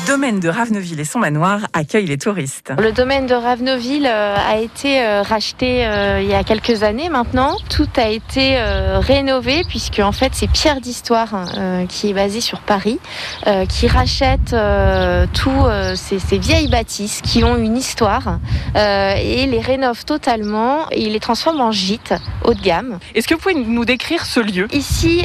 Le 0.00 0.06
domaine 0.06 0.40
de 0.40 0.48
Raveneville 0.48 0.98
et 0.98 1.04
son 1.04 1.18
manoir 1.18 1.66
accueille 1.72 2.06
les 2.06 2.16
touristes. 2.16 2.72
Le 2.78 2.90
domaine 2.90 3.26
de 3.26 3.34
Raveneville 3.34 4.06
euh, 4.06 4.34
a 4.36 4.56
été 4.56 5.02
euh, 5.02 5.22
racheté 5.22 5.86
euh, 5.86 6.20
il 6.22 6.28
y 6.28 6.34
a 6.34 6.42
quelques 6.42 6.82
années 6.82 7.10
maintenant. 7.10 7.56
Tout 7.68 7.88
a 7.96 8.08
été 8.08 8.58
rénové 9.00 9.62
puisque 9.68 9.98
en 9.98 10.12
fait 10.12 10.30
c'est 10.32 10.50
Pierre 10.50 10.80
d'Histoire 10.80 11.34
hein, 11.34 11.86
qui 11.86 12.08
est 12.08 12.12
basé 12.14 12.40
sur 12.40 12.60
Paris, 12.60 12.98
qui 13.68 13.88
rachète 13.88 14.54
tous 15.34 15.66
ces, 15.94 16.18
ces, 16.18 16.38
vieilles 16.38 16.68
bâtisses 16.68 17.20
qui 17.22 17.44
ont 17.44 17.56
une 17.56 17.76
histoire 17.76 18.38
et 18.74 19.46
les 19.46 19.60
rénove 19.60 20.04
totalement 20.04 20.86
et 20.90 21.02
il 21.02 21.12
les 21.12 21.20
transforme 21.20 21.60
en 21.60 21.72
gîte 21.72 22.14
haut 22.44 22.54
de 22.54 22.60
gamme. 22.60 22.98
Est-ce 23.14 23.28
que 23.28 23.34
vous 23.34 23.40
pouvez 23.40 23.54
nous 23.54 23.84
décrire 23.84 24.24
ce 24.24 24.40
lieu? 24.40 24.66
Ici, 24.72 25.24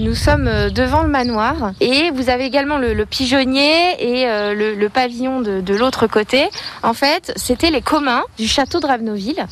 nous 0.00 0.14
sommes 0.14 0.70
devant 0.70 1.02
le 1.02 1.08
manoir 1.08 1.72
et 1.80 2.10
vous 2.12 2.30
avez 2.30 2.44
également 2.44 2.78
le, 2.78 2.94
le 2.94 3.06
pigeonnier 3.06 3.97
et 3.98 4.26
euh, 4.26 4.54
le, 4.54 4.88
pavillon 4.88 5.40
de, 5.40 5.74
l'autre 5.74 6.06
côté. 6.06 6.48
En 6.82 6.94
fait, 6.94 7.32
c'était 7.36 7.70
les 7.70 7.82
communs 7.82 8.22
du 8.38 8.48
château 8.48 8.80
de 8.80 8.86
Ravenoville. 8.86 9.44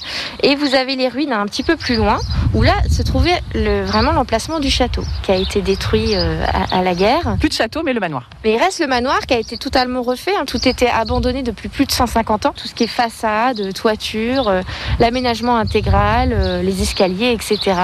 Et 0.43 0.55
vous 0.55 0.75
avez 0.75 0.97
les 0.97 1.09
ruines 1.09 1.33
un 1.33 1.47
petit 1.47 1.63
peu 1.63 1.77
plus 1.77 1.97
loin, 1.97 2.19
où 2.55 2.63
là 2.63 2.75
se 2.91 3.03
trouvait 3.03 3.41
vraiment 3.85 4.13
l'emplacement 4.13 4.61
du 4.61 4.71
château, 4.71 5.03
qui 5.23 5.33
a 5.33 5.37
été 5.37 5.61
détruit 5.61 6.15
euh, 6.15 6.45
à, 6.73 6.83
la 6.83 6.95
guerre. 6.95 7.37
Plus 7.39 7.49
de 7.49 7.55
château, 7.55 7.83
mais 7.85 7.93
le 7.93 8.01
manoir. 8.01 8.29
Mais 8.45 8.55
il 8.55 8.59
reste 8.59 8.81
le 8.81 8.87
manoir 8.87 9.21
qui 9.27 9.35
a 9.35 9.39
été 9.39 9.57
totalement 9.57 10.03
refait. 10.03 10.35
Hein. 10.37 10.45
Tout 10.47 10.67
était 10.67 10.89
abandonné 10.89 11.43
depuis 11.43 11.69
plus 11.69 11.87
de 11.87 11.93
150 11.93 12.47
ans. 12.47 12.55
Tout 12.57 12.69
ce 12.69 12.75
qui 12.75 12.85
est 12.85 12.89
façade, 12.89 13.73
toiture, 13.75 14.49
euh, 14.49 14.63
l'aménagement 14.99 15.57
intégral, 15.57 16.63
les 16.63 16.83
escaliers, 16.83 17.33
etc. 17.33 17.77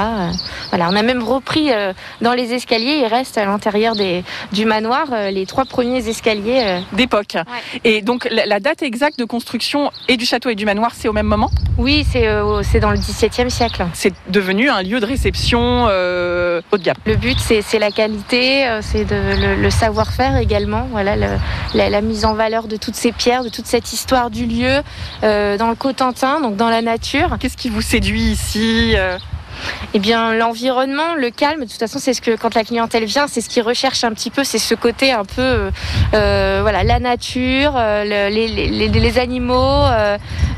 voilà, 0.70 0.88
on 0.90 0.96
a 0.96 1.02
même 1.02 1.22
repris 1.22 1.70
dans 2.20 2.32
les 2.32 2.54
escaliers. 2.54 3.00
Il 3.02 3.06
reste 3.06 3.38
à 3.38 3.44
l'intérieur 3.44 3.94
du 4.52 4.64
manoir 4.64 5.06
les 5.30 5.46
trois 5.46 5.64
premiers 5.64 6.08
escaliers 6.08 6.41
euh, 6.50 6.80
d'époque. 6.92 7.36
Et 7.84 8.02
donc 8.02 8.28
la, 8.30 8.60
date 8.60 8.82
exacte 8.82 9.18
de 9.18 9.24
construction 9.24 9.90
et 10.08 10.16
du 10.16 10.24
château 10.24 10.50
et 10.50 10.54
du 10.54 10.64
manoir, 10.64 10.92
c'est 10.94 11.08
au 11.08 11.12
même 11.12 11.26
moment? 11.26 11.50
Oui, 11.78 12.04
c'est 12.10 12.26
euh, 12.26 12.62
c'est 12.62 12.80
dans 12.80 12.90
le 12.90 12.98
XVIIe 12.98 13.50
siècle. 13.50 13.86
C'est 13.94 14.12
devenu 14.28 14.68
un 14.68 14.82
lieu 14.82 15.00
de 15.00 15.06
réception 15.06 15.86
euh, 15.88 16.60
haut 16.70 16.78
de 16.78 16.82
gamme. 16.82 16.96
Le 17.06 17.16
but, 17.16 17.38
c'est 17.38 17.78
la 17.78 17.90
qualité, 17.90 18.66
c'est 18.80 19.08
le, 19.10 19.56
le 19.60 19.70
savoir-faire 19.70 20.36
également. 20.36 20.86
Voilà, 20.90 21.16
la, 21.16 21.90
la, 21.90 22.00
mise 22.00 22.24
en 22.24 22.34
valeur 22.34 22.68
de 22.68 22.76
toutes 22.76 22.94
ces 22.94 23.12
pierres, 23.12 23.44
de 23.44 23.48
toute 23.48 23.66
cette 23.66 23.92
histoire 23.92 24.30
du 24.30 24.46
lieu 24.46 24.82
dans 25.22 25.68
le 25.68 25.74
Cotentin, 25.74 26.40
donc 26.40 26.56
dans 26.56 26.68
la 26.68 26.82
nature. 26.82 27.36
Qu'est-ce 27.40 27.56
qui 27.56 27.68
vous 27.68 27.82
séduit 27.82 28.22
ici 28.22 28.94
eh 29.94 29.98
bien, 29.98 30.34
l'environnement, 30.34 31.14
le 31.16 31.30
calme, 31.30 31.60
de 31.60 31.66
toute 31.66 31.78
façon, 31.78 31.98
c'est 31.98 32.14
ce 32.14 32.20
que 32.22 32.36
quand 32.36 32.54
la 32.54 32.64
clientèle 32.64 33.04
vient, 33.04 33.26
c'est 33.26 33.40
ce 33.40 33.48
qu'ils 33.48 33.62
recherche 33.62 34.04
un 34.04 34.12
petit 34.12 34.30
peu, 34.30 34.44
c'est 34.44 34.58
ce 34.58 34.74
côté 34.74 35.12
un 35.12 35.24
peu, 35.24 35.42
euh, 35.42 35.70
euh, 36.14 36.58
voilà, 36.62 36.82
la 36.82 36.98
nature, 36.98 37.74
euh, 37.76 38.28
les, 38.30 39.18
animaux, 39.18 39.84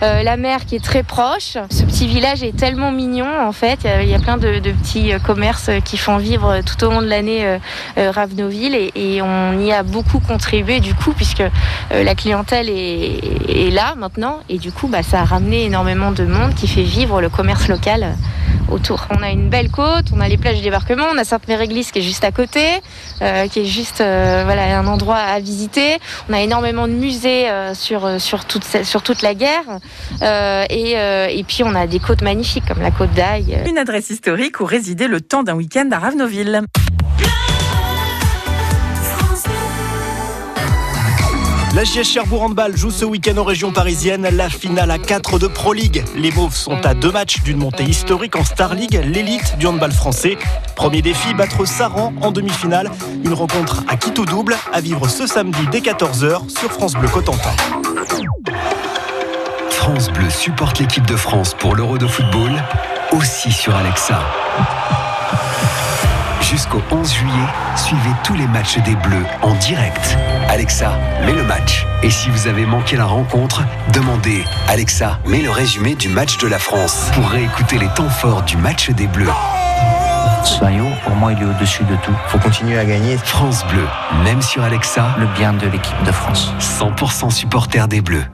la 0.01 0.37
mer 0.37 0.65
qui 0.65 0.77
est 0.77 0.85
très 0.85 1.03
proche. 1.03 1.57
Ce 1.71 1.83
petit 1.83 2.07
village 2.07 2.43
est 2.43 2.57
tellement 2.57 2.93
mignon, 2.93 3.27
en 3.41 3.53
fait. 3.53 3.81
Il 4.03 4.09
y 4.09 4.15
a, 4.15 4.19
plein 4.19 4.37
de, 4.37 4.61
petits 4.61 5.13
commerces 5.25 5.71
qui 5.85 5.97
font 5.97 6.19
vivre 6.19 6.61
tout 6.61 6.85
au 6.85 6.91
long 6.91 7.03
de 7.03 7.07
l'année 7.07 7.59
Ravenoville 7.97 8.91
et, 8.95 9.23
on 9.23 9.59
y 9.61 9.73
a 9.73 9.83
beaucoup 9.83 10.21
contribué, 10.21 10.81
du 10.81 10.95
coup, 10.95 11.13
puisque 11.13 11.43
la 11.91 12.15
clientèle 12.15 12.69
est, 12.71 13.71
là 13.73 13.95
maintenant 13.97 14.41
et 14.49 14.59
du 14.59 14.71
coup, 14.71 14.87
bah, 14.87 15.03
ça 15.03 15.21
a 15.21 15.25
ramené 15.25 15.65
énormément 15.65 16.13
de 16.13 16.25
monde 16.25 16.55
qui 16.55 16.69
fait 16.69 16.83
vivre 16.83 17.21
le 17.21 17.29
commerce 17.29 17.67
local 17.69 18.15
autour. 18.71 19.07
On 19.11 19.23
a 19.23 19.31
une 19.31 19.49
belle 19.49 19.71
côte, 19.71 20.07
on 20.15 20.21
a 20.21 20.29
les 20.29 20.37
plages 20.37 20.59
de 20.59 20.63
débarquement, 20.63 21.07
on 21.13 21.19
a 21.19 21.25
Sainte-Mère-Église 21.25 21.91
qui 21.91 21.99
est 22.01 22.03
juste 22.03 22.25
à 22.25 22.33
côté, 22.33 22.81
euh, 23.23 23.47
qui 23.49 23.61
est 23.61 23.65
juste 23.65 24.01
euh, 24.01 24.45
un 24.45 24.87
endroit 24.87 25.17
à 25.17 25.41
visiter. 25.41 25.99
On 26.29 26.33
a 26.33 26.41
énormément 26.41 26.87
de 26.89 26.93
musées 26.93 27.49
euh, 27.49 27.75
sur, 27.75 28.45
toute, 28.47 29.23
la 29.23 29.35
guerre. 29.35 29.81
Et, 30.71 30.93
et, 30.93 31.45
puis 31.45 31.63
on 31.65 31.75
a 31.75 31.87
des 31.87 31.99
côtes 31.99 32.23
magnifiques 32.23 32.65
comme 32.67 32.81
la 32.81 32.91
côte 32.91 33.13
d'Aille. 33.13 33.59
Une 33.67 33.79
adresse 33.79 34.11
historique 34.11 34.61
où 34.61 34.65
résider 34.65 35.09
le 35.09 35.21
temps 35.21 35.43
d'un 35.43 35.55
week-end 35.55 35.89
à 35.93 35.99
Ravenoville. 35.99 36.63
La 41.75 41.85
Cherbourg 41.85 42.43
Handball 42.43 42.77
joue 42.77 42.93
ce 42.93 43.05
week-end 43.05 43.37
en 43.37 43.43
région 43.43 43.73
parisienne 43.73 44.29
la 44.31 44.49
finale 44.49 44.93
à 44.93 44.99
4 44.99 45.41
de 45.41 45.49
Pro 45.49 45.73
League. 45.73 46.05
Les 46.15 46.31
Mauves 46.31 46.55
sont 46.55 46.87
à 46.87 46.95
deux 46.95 47.11
matchs 47.11 47.43
d'une 47.43 47.57
montée 47.57 47.83
historique 47.83 48.37
en 48.37 48.45
Star 48.45 48.75
League, 48.75 49.01
l'élite 49.05 49.59
du 49.59 49.67
handball 49.67 49.91
français. 49.91 50.39
Premier 50.77 51.03
défi, 51.03 51.35
battre 51.35 51.65
Saran 51.65 52.13
en 52.21 52.31
demi-finale. 52.31 52.93
Une 53.25 53.33
rencontre 53.33 53.83
à 53.89 53.97
Quito 53.97 54.25
double 54.25 54.57
à 54.73 54.81
vivre 54.81 55.09
ce 55.09 55.27
samedi 55.27 55.59
dès 55.73 55.81
14h 55.81 56.49
sur 56.49 56.71
France 56.71 56.95
Bleu 56.95 57.09
Cotentin. 57.09 57.51
France 59.71 60.11
Bleu 60.13 60.31
supporte 60.31 60.79
l'équipe 60.79 61.07
de 61.07 61.17
France 61.17 61.55
pour 61.59 61.75
l'Euro 61.75 61.99
de 61.99 62.07
football, 62.07 62.53
aussi 63.11 63.51
sur 63.51 63.75
Alexa. 63.75 64.21
Jusqu'au 66.51 66.83
11 66.91 67.11
juillet, 67.11 67.49
suivez 67.75 68.11
tous 68.23 68.35
les 68.35 68.47
matchs 68.47 68.79
des 68.81 68.95
Bleus 68.97 69.25
en 69.41 69.55
direct. 69.55 70.19
Alexa, 70.49 70.93
mets 71.25 71.33
le 71.33 71.43
match. 71.43 71.87
Et 72.03 72.11
si 72.11 72.29
vous 72.29 72.47
avez 72.47 72.67
manqué 72.67 72.97
la 72.97 73.07
rencontre, 73.07 73.63
demandez 73.95 74.45
Alexa, 74.69 75.19
mets 75.27 75.41
le 75.41 75.51
résumé 75.51 75.95
du 75.95 76.11
match 76.11 76.37
de 76.37 76.47
la 76.47 76.59
France 76.59 77.11
pour 77.15 77.29
réécouter 77.29 77.79
les 77.79 77.89
temps 77.89 78.11
forts 78.11 78.43
du 78.43 78.59
match 78.59 78.91
des 78.91 79.07
Bleus. 79.07 79.33
Soyons, 80.45 80.93
pour 81.03 81.15
moi, 81.17 81.33
il 81.33 81.41
est 81.41 81.47
au-dessus 81.47 81.85
de 81.85 81.97
tout. 81.97 82.15
Faut 82.29 82.39
continuer 82.39 82.79
à 82.79 82.85
gagner. 82.85 83.17
France 83.17 83.65
Bleu, 83.69 83.87
même 84.23 84.43
sur 84.43 84.63
Alexa, 84.63 85.17
le 85.19 85.27
bien 85.39 85.55
de 85.55 85.67
l'équipe 85.67 86.03
de 86.05 86.13
France. 86.13 86.53
100% 86.61 87.31
supporter 87.31 87.89
des 87.89 88.03
Bleus. 88.03 88.27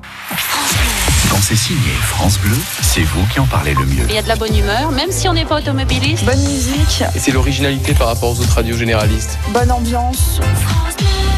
Quand 1.30 1.40
c'est 1.40 1.56
signé 1.56 1.92
France 2.02 2.38
Bleu, 2.38 2.56
c'est 2.82 3.02
vous 3.02 3.24
qui 3.32 3.38
en 3.38 3.46
parlez 3.46 3.72
le 3.72 3.86
mieux. 3.86 4.04
Il 4.08 4.14
y 4.14 4.18
a 4.18 4.22
de 4.22 4.28
la 4.28 4.34
bonne 4.34 4.56
humeur, 4.56 4.90
même 4.90 5.12
si 5.12 5.28
on 5.28 5.32
n'est 5.32 5.44
pas 5.44 5.58
automobiliste. 5.58 6.24
Bonne 6.24 6.42
musique. 6.42 7.04
Et 7.14 7.18
c'est 7.20 7.30
l'originalité 7.30 7.94
par 7.94 8.08
rapport 8.08 8.30
aux 8.30 8.40
autres 8.40 8.54
radios 8.56 8.76
généralistes. 8.76 9.38
Bonne 9.52 9.70
ambiance. 9.70 10.40
ticking 10.96 11.29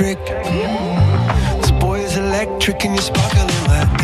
electric. 0.00 0.18
This 1.60 1.70
boy 1.72 2.00
is 2.00 2.16
electric 2.16 2.84
and 2.84 2.94
you're 2.94 3.02
sparkling 3.02 3.46
like 3.46 3.66
that. 3.66 4.03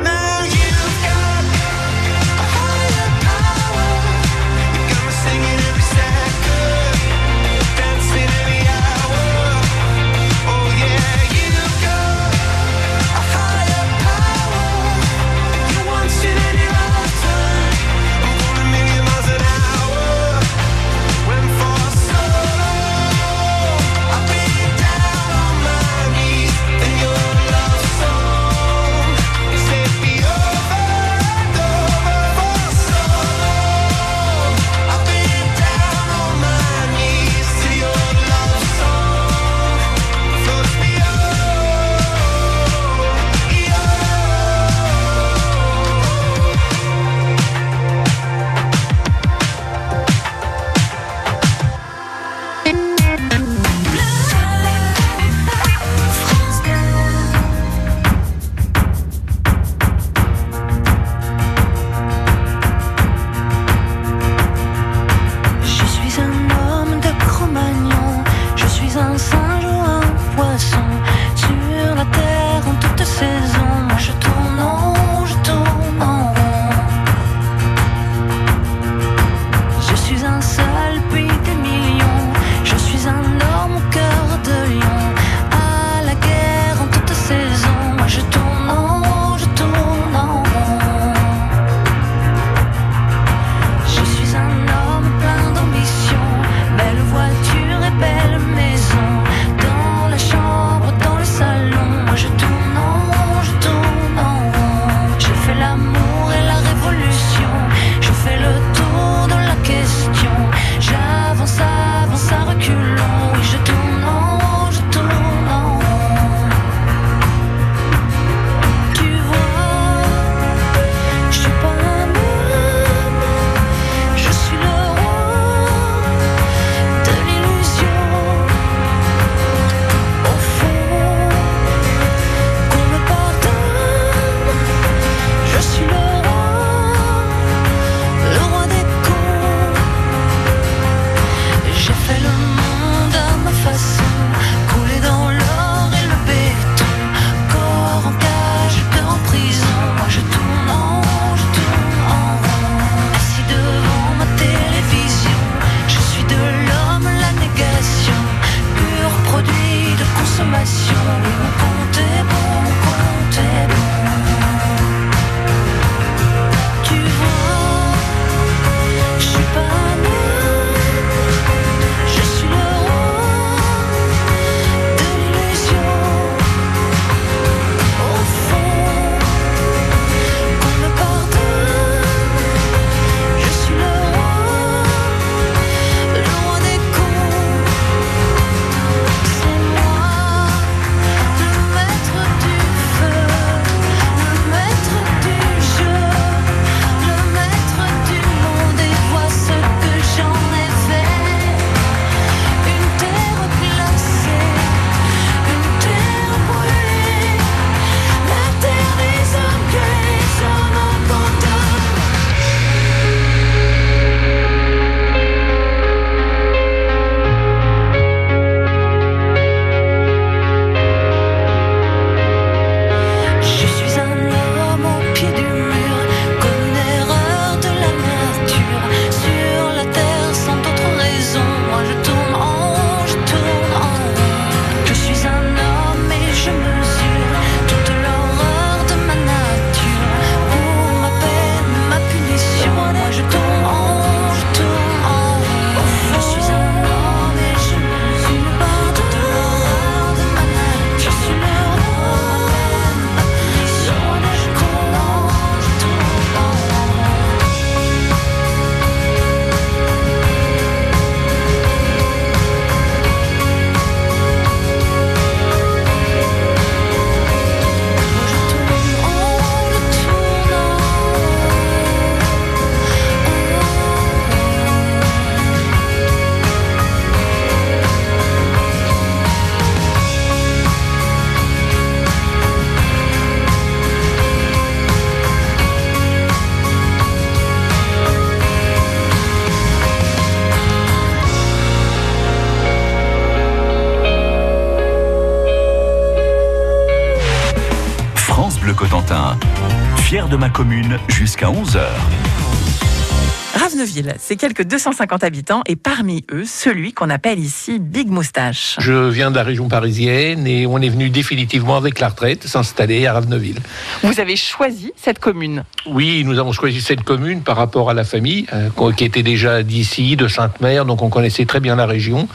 19 303.81 303.90
C'est 304.19 304.35
quelques 304.35 304.63
250 304.63 305.23
habitants 305.23 305.61
et 305.67 305.75
parmi 305.75 306.23
eux, 306.31 306.45
celui 306.45 306.93
qu'on 306.93 307.09
appelle 307.09 307.39
ici 307.39 307.79
Big 307.79 308.09
Moustache. 308.09 308.75
Je 308.79 309.09
viens 309.09 309.31
de 309.31 309.35
la 309.35 309.43
région 309.43 309.67
parisienne 309.67 310.47
et 310.47 310.65
on 310.65 310.79
est 310.79 310.89
venu 310.89 311.09
définitivement 311.09 311.77
avec 311.77 311.99
la 311.99 312.09
retraite 312.09 312.47
s'installer 312.47 313.05
à 313.07 313.13
Raveneville. 313.13 313.59
Vous 314.03 314.19
avez 314.19 314.35
choisi 314.35 314.91
cette 314.95 315.19
commune. 315.19 315.63
Oui, 315.85 316.23
nous 316.25 316.39
avons 316.39 316.51
choisi 316.51 316.81
cette 316.81 317.03
commune 317.03 317.41
par 317.41 317.57
rapport 317.57 317.89
à 317.89 317.93
la 317.93 318.03
famille 318.03 318.45
euh, 318.53 318.69
qui 318.95 319.03
était 319.03 319.23
déjà 319.23 319.63
d'ici, 319.63 320.15
de 320.15 320.27
Sainte-Mère, 320.27 320.85
donc 320.85 321.01
on 321.01 321.09
connaissait 321.09 321.45
très 321.45 321.59
bien 321.59 321.75
la 321.75 321.85
région 321.85 322.27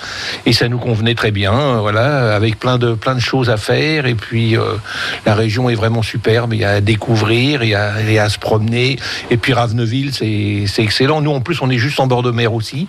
et 0.45 0.53
ça 0.53 0.69
nous 0.69 0.79
convenait 0.79 1.15
très 1.15 1.31
bien, 1.31 1.53
euh, 1.53 1.81
voilà, 1.81 2.35
avec 2.35 2.59
plein 2.59 2.79
de 2.79 2.95
plein 2.95 3.15
de 3.15 3.21
choses 3.21 3.51
à 3.51 3.57
faire 3.57 4.07
et 4.07 4.15
puis 4.15 4.57
euh, 4.57 4.75
la 5.25 5.35
région 5.35 5.69
est 5.69 5.75
vraiment 5.75 6.03
superbe, 6.03 6.55
il 6.55 6.61
y 6.61 6.65
a 6.65 6.71
à 6.71 6.81
découvrir, 6.81 7.63
il 7.63 7.71
y 7.71 7.75
a, 7.75 8.01
il 8.01 8.13
y 8.13 8.19
a 8.19 8.25
à 8.25 8.29
se 8.29 8.39
promener 8.39 8.99
et 9.31 9.37
puis 9.37 9.53
Raveneville 9.53 10.13
c'est 10.13 10.65
c'est 10.67 10.83
excellent. 10.83 11.21
Nous 11.21 11.33
en 11.33 11.41
plus 11.41 11.56
on 11.63 11.71
est 11.71 11.79
juste 11.79 12.01
en 12.01 12.07
bord 12.07 12.23
de 12.23 12.31
mer 12.31 12.53
aussi, 12.55 12.89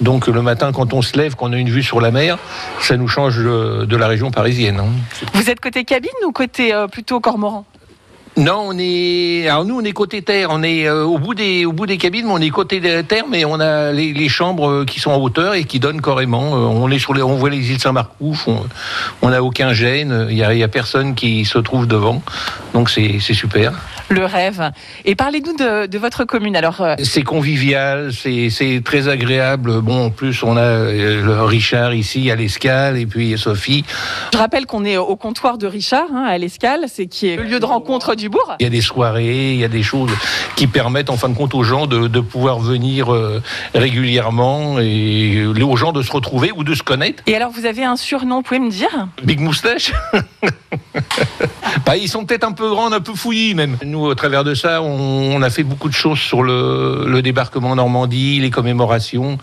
donc 0.00 0.26
le 0.26 0.42
matin 0.42 0.72
quand 0.72 0.92
on 0.94 1.02
se 1.02 1.16
lève, 1.16 1.34
qu'on 1.34 1.52
a 1.52 1.56
une 1.56 1.70
vue 1.70 1.82
sur 1.82 2.00
la 2.00 2.10
mer, 2.10 2.38
ça 2.80 2.96
nous 2.96 3.08
change 3.08 3.38
de, 3.38 3.84
de 3.84 3.96
la 3.96 4.06
région 4.06 4.30
parisienne. 4.30 4.80
hein. 4.80 4.88
Vous 5.34 5.50
êtes 5.50 5.60
côté 5.60 5.84
cabine 5.84 6.10
ou 6.26 6.32
côté 6.32 6.72
euh, 6.74 6.86
plutôt 6.86 7.20
cormoran? 7.20 7.64
Non, 8.36 8.64
on 8.66 8.78
est. 8.78 9.46
Alors 9.48 9.64
nous, 9.64 9.78
on 9.78 9.84
est 9.84 9.92
côté 9.92 10.22
terre. 10.22 10.48
On 10.50 10.62
est 10.64 10.88
euh, 10.88 11.04
au 11.04 11.18
bout 11.18 11.34
des 11.34 11.64
au 11.64 11.72
bout 11.72 11.86
des 11.86 11.98
cabines, 11.98 12.26
mais 12.26 12.32
on 12.32 12.38
est 12.38 12.50
côté 12.50 12.80
terre, 13.06 13.24
mais 13.30 13.44
on 13.44 13.60
a 13.60 13.92
les, 13.92 14.12
les 14.12 14.28
chambres 14.28 14.68
euh, 14.68 14.84
qui 14.84 14.98
sont 14.98 15.12
en 15.12 15.18
hauteur 15.18 15.54
et 15.54 15.64
qui 15.64 15.78
donnent 15.78 16.02
carrément. 16.02 16.54
Euh, 16.54 16.58
on 16.58 16.90
est 16.90 16.98
sur 16.98 17.14
les, 17.14 17.22
on 17.22 17.36
voit 17.36 17.50
les 17.50 17.70
îles 17.70 17.78
Saint-Marcouf. 17.78 18.48
On 19.22 19.28
n'a 19.30 19.42
aucun 19.42 19.72
gêne. 19.72 20.26
Il 20.30 20.36
y 20.36 20.42
a, 20.42 20.52
il 20.52 20.58
y 20.58 20.64
a 20.64 20.68
personne 20.68 21.14
qui 21.14 21.44
se 21.44 21.58
trouve 21.58 21.86
devant. 21.86 22.22
Donc 22.72 22.90
c'est 22.90 23.18
c'est 23.20 23.34
super. 23.34 23.72
Le 24.10 24.24
rêve. 24.24 24.70
Et 25.04 25.14
parlez-nous 25.14 25.56
de, 25.56 25.86
de 25.86 25.98
votre 25.98 26.24
commune. 26.24 26.56
Alors, 26.56 26.80
euh, 26.80 26.94
C'est 27.02 27.22
convivial, 27.22 28.12
c'est 28.12 28.50
c'est 28.50 28.82
très 28.84 29.08
agréable. 29.08 29.80
Bon, 29.80 30.06
en 30.06 30.10
plus, 30.10 30.42
on 30.42 30.56
a 30.56 30.90
le 30.90 31.42
Richard 31.42 31.94
ici 31.94 32.30
à 32.30 32.36
l'escale 32.36 32.98
et 32.98 33.06
puis 33.06 33.38
Sophie. 33.38 33.84
je 34.32 34.38
rappelle 34.38 34.66
qu'on 34.66 34.84
est 34.84 34.96
au 34.96 35.16
comptoir 35.16 35.56
de 35.56 35.66
Richard, 35.66 36.06
hein, 36.12 36.24
à 36.28 36.36
l'Escale, 36.36 36.84
c'est 36.88 37.06
qui 37.06 37.28
est 37.28 37.36
le 37.36 37.44
lieu 37.44 37.60
de 37.60 37.64
rencontre 37.64 38.14
du 38.14 38.23
Il 38.60 38.64
y 38.64 38.66
a 38.66 38.70
des 38.70 38.80
soirées, 38.80 39.52
il 39.52 39.60
y 39.60 39.64
a 39.64 39.68
des 39.68 39.82
choses 39.82 40.10
qui 40.56 40.66
permettent 40.66 41.10
en 41.10 41.16
fin 41.16 41.28
de 41.28 41.34
compte 41.34 41.54
aux 41.54 41.62
gens 41.62 41.86
de, 41.86 42.08
de 42.08 42.20
pouvoir 42.20 42.58
venir 42.58 43.12
euh, 43.12 43.42
régulièrement 43.74 44.78
et 44.80 45.44
aux 45.46 45.76
gens 45.76 45.92
de 45.92 46.02
se 46.02 46.12
retrouver 46.12 46.50
ou 46.56 46.64
de 46.64 46.74
se 46.74 46.82
connaître. 46.82 47.22
Et 47.26 47.34
alors, 47.34 47.50
vous 47.50 47.66
avez 47.66 47.84
un 47.84 47.96
surnom, 47.96 48.36
vous 48.36 48.42
pouvez 48.42 48.60
me 48.60 48.70
dire? 48.70 49.08
Big 49.22 49.40
Moustache? 49.40 49.92
Bah, 51.84 51.96
Ils 51.96 52.08
sont 52.08 52.24
peut-être 52.24 52.44
un 52.44 52.52
peu 52.52 52.68
grands, 52.68 52.92
un 52.92 53.00
peu 53.00 53.14
fouillis 53.14 53.54
même. 53.54 53.76
Nous, 53.84 54.00
au 54.04 54.14
travers 54.14 54.44
de 54.44 54.54
ça, 54.54 54.80
on, 54.80 55.34
on 55.34 55.42
a 55.42 55.50
fait 55.50 55.64
beaucoup 55.64 55.88
de 55.88 55.94
choses 55.94 56.18
sur 56.18 56.42
le, 56.42 57.04
le 57.06 57.22
débarquement 57.22 57.70
en 57.70 57.76
Normandie, 57.76 58.38
les 58.40 58.50
commémorations. 58.50 59.38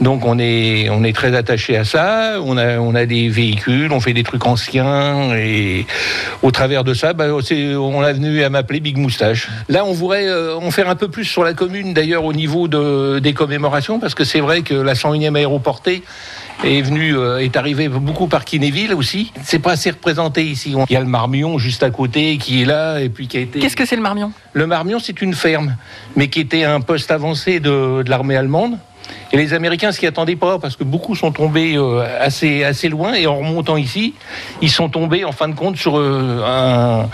Donc 0.00 0.24
on 0.24 0.38
est, 0.38 0.88
on 0.90 1.04
est 1.04 1.14
très 1.14 1.34
attaché 1.34 1.76
à 1.76 1.84
ça. 1.84 2.36
On 2.44 2.56
a, 2.56 2.78
on 2.78 2.94
a 2.94 3.04
des 3.04 3.28
véhicules, 3.28 3.92
on 3.92 4.00
fait 4.00 4.12
des 4.12 4.22
trucs 4.22 4.46
anciens. 4.46 5.34
Et 5.36 5.86
au 6.42 6.50
travers 6.50 6.84
de 6.84 6.94
ça, 6.94 7.12
bah, 7.12 7.26
on 7.32 7.40
est 7.40 8.18
venu 8.22 8.42
à 8.42 8.50
m'appeler 8.50 8.80
Big 8.80 8.96
Moustache. 8.96 9.48
Là, 9.68 9.84
on 9.84 9.92
voudrait 9.92 10.26
euh, 10.26 10.56
en 10.56 10.70
faire 10.70 10.88
un 10.88 10.94
peu 10.94 11.08
plus 11.08 11.24
sur 11.24 11.44
la 11.44 11.54
commune, 11.54 11.92
d'ailleurs, 11.92 12.24
au 12.24 12.32
niveau 12.32 12.68
de, 12.68 13.18
des 13.18 13.32
commémorations, 13.32 13.98
parce 13.98 14.14
que 14.14 14.24
c'est 14.24 14.40
vrai 14.40 14.62
que 14.62 14.74
la 14.74 14.94
101e 14.94 15.36
aéroportée 15.36 16.02
est 16.64 16.82
venu, 16.82 17.16
euh, 17.16 17.38
est 17.38 17.56
arrivé 17.56 17.88
beaucoup 17.88 18.28
par 18.28 18.44
Kinéville 18.44 18.94
aussi. 18.94 19.32
C'est 19.42 19.58
pas 19.58 19.72
assez 19.72 19.90
représenté 19.90 20.44
ici. 20.44 20.74
Il 20.88 20.92
y 20.92 20.96
a 20.96 21.00
le 21.00 21.06
Marmion 21.06 21.58
juste 21.58 21.82
à 21.82 21.90
côté 21.90 22.38
qui 22.38 22.62
est 22.62 22.64
là 22.64 23.00
et 23.00 23.08
puis 23.08 23.26
qui 23.26 23.38
a 23.38 23.40
été. 23.40 23.58
Qu'est-ce 23.58 23.76
que 23.76 23.84
c'est 23.84 23.96
le 23.96 24.02
Marmion? 24.02 24.32
Le 24.52 24.66
Marmion, 24.66 24.98
c'est 25.00 25.20
une 25.20 25.34
ferme, 25.34 25.76
mais 26.14 26.28
qui 26.28 26.40
était 26.40 26.64
un 26.64 26.80
poste 26.80 27.10
avancé 27.10 27.58
de, 27.58 28.02
de 28.02 28.10
l'armée 28.10 28.36
allemande. 28.36 28.78
Et 29.32 29.38
les 29.38 29.54
Américains 29.54 29.92
s'y 29.92 30.06
attendaient 30.06 30.36
pas 30.36 30.58
parce 30.58 30.76
que 30.76 30.84
beaucoup 30.84 31.14
sont 31.14 31.32
tombés 31.32 31.76
euh, 31.76 32.04
assez, 32.20 32.64
assez 32.64 32.90
loin 32.90 33.14
et 33.14 33.26
en 33.26 33.36
remontant 33.36 33.78
ici, 33.78 34.12
ils 34.60 34.70
sont 34.70 34.90
tombés 34.90 35.24
en 35.24 35.32
fin 35.32 35.48
de 35.48 35.54
compte 35.54 35.78
sur 35.78 35.98
euh, 35.98 36.42
un, 36.46 37.08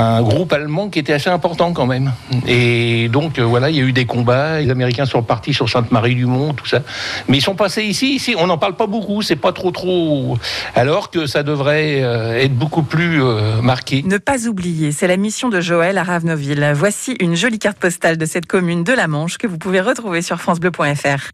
un 0.00 0.22
groupe 0.22 0.52
allemand 0.52 0.90
qui 0.90 1.00
était 1.00 1.12
assez 1.12 1.28
important 1.28 1.72
quand 1.72 1.86
même. 1.86 2.12
Et 2.46 3.08
donc 3.08 3.40
euh, 3.40 3.42
voilà, 3.42 3.70
il 3.70 3.76
y 3.76 3.80
a 3.80 3.82
eu 3.82 3.92
des 3.92 4.06
combats. 4.06 4.60
Les 4.60 4.70
Américains 4.70 5.06
sont 5.06 5.24
partis 5.24 5.54
sur 5.54 5.68
Sainte-Marie-du-Mont, 5.68 6.54
tout 6.54 6.66
ça. 6.66 6.82
Mais 7.26 7.38
ils 7.38 7.42
sont 7.42 7.56
passés 7.56 7.82
ici. 7.82 8.14
Ici, 8.14 8.36
on 8.38 8.46
n'en 8.46 8.58
parle 8.58 8.76
pas 8.76 8.86
beaucoup. 8.86 9.22
C'est 9.22 9.34
pas 9.34 9.52
trop 9.52 9.72
trop. 9.72 10.38
Alors 10.76 11.10
que 11.10 11.26
ça 11.26 11.42
devrait 11.42 11.98
être 11.98 12.54
beaucoup 12.54 12.82
plus 12.82 13.20
marqué. 13.60 14.04
Ne 14.04 14.18
pas 14.18 14.46
oublier, 14.46 14.92
c'est 14.92 15.08
la 15.08 15.16
mission 15.16 15.48
de 15.48 15.60
Joël 15.60 15.98
à 15.98 16.04
Raveneville. 16.04 16.72
Voici 16.74 17.16
une 17.18 17.34
jolie 17.34 17.58
carte 17.58 17.78
postale 17.78 18.18
de 18.18 18.26
cette 18.26 18.46
commune 18.46 18.84
de 18.84 18.92
la 18.92 19.08
Manche 19.08 19.36
que 19.38 19.48
vous 19.48 19.58
pouvez 19.58 19.80
retrouver 19.80 20.22
sur 20.22 20.40
francebleu.fr. 20.40 21.32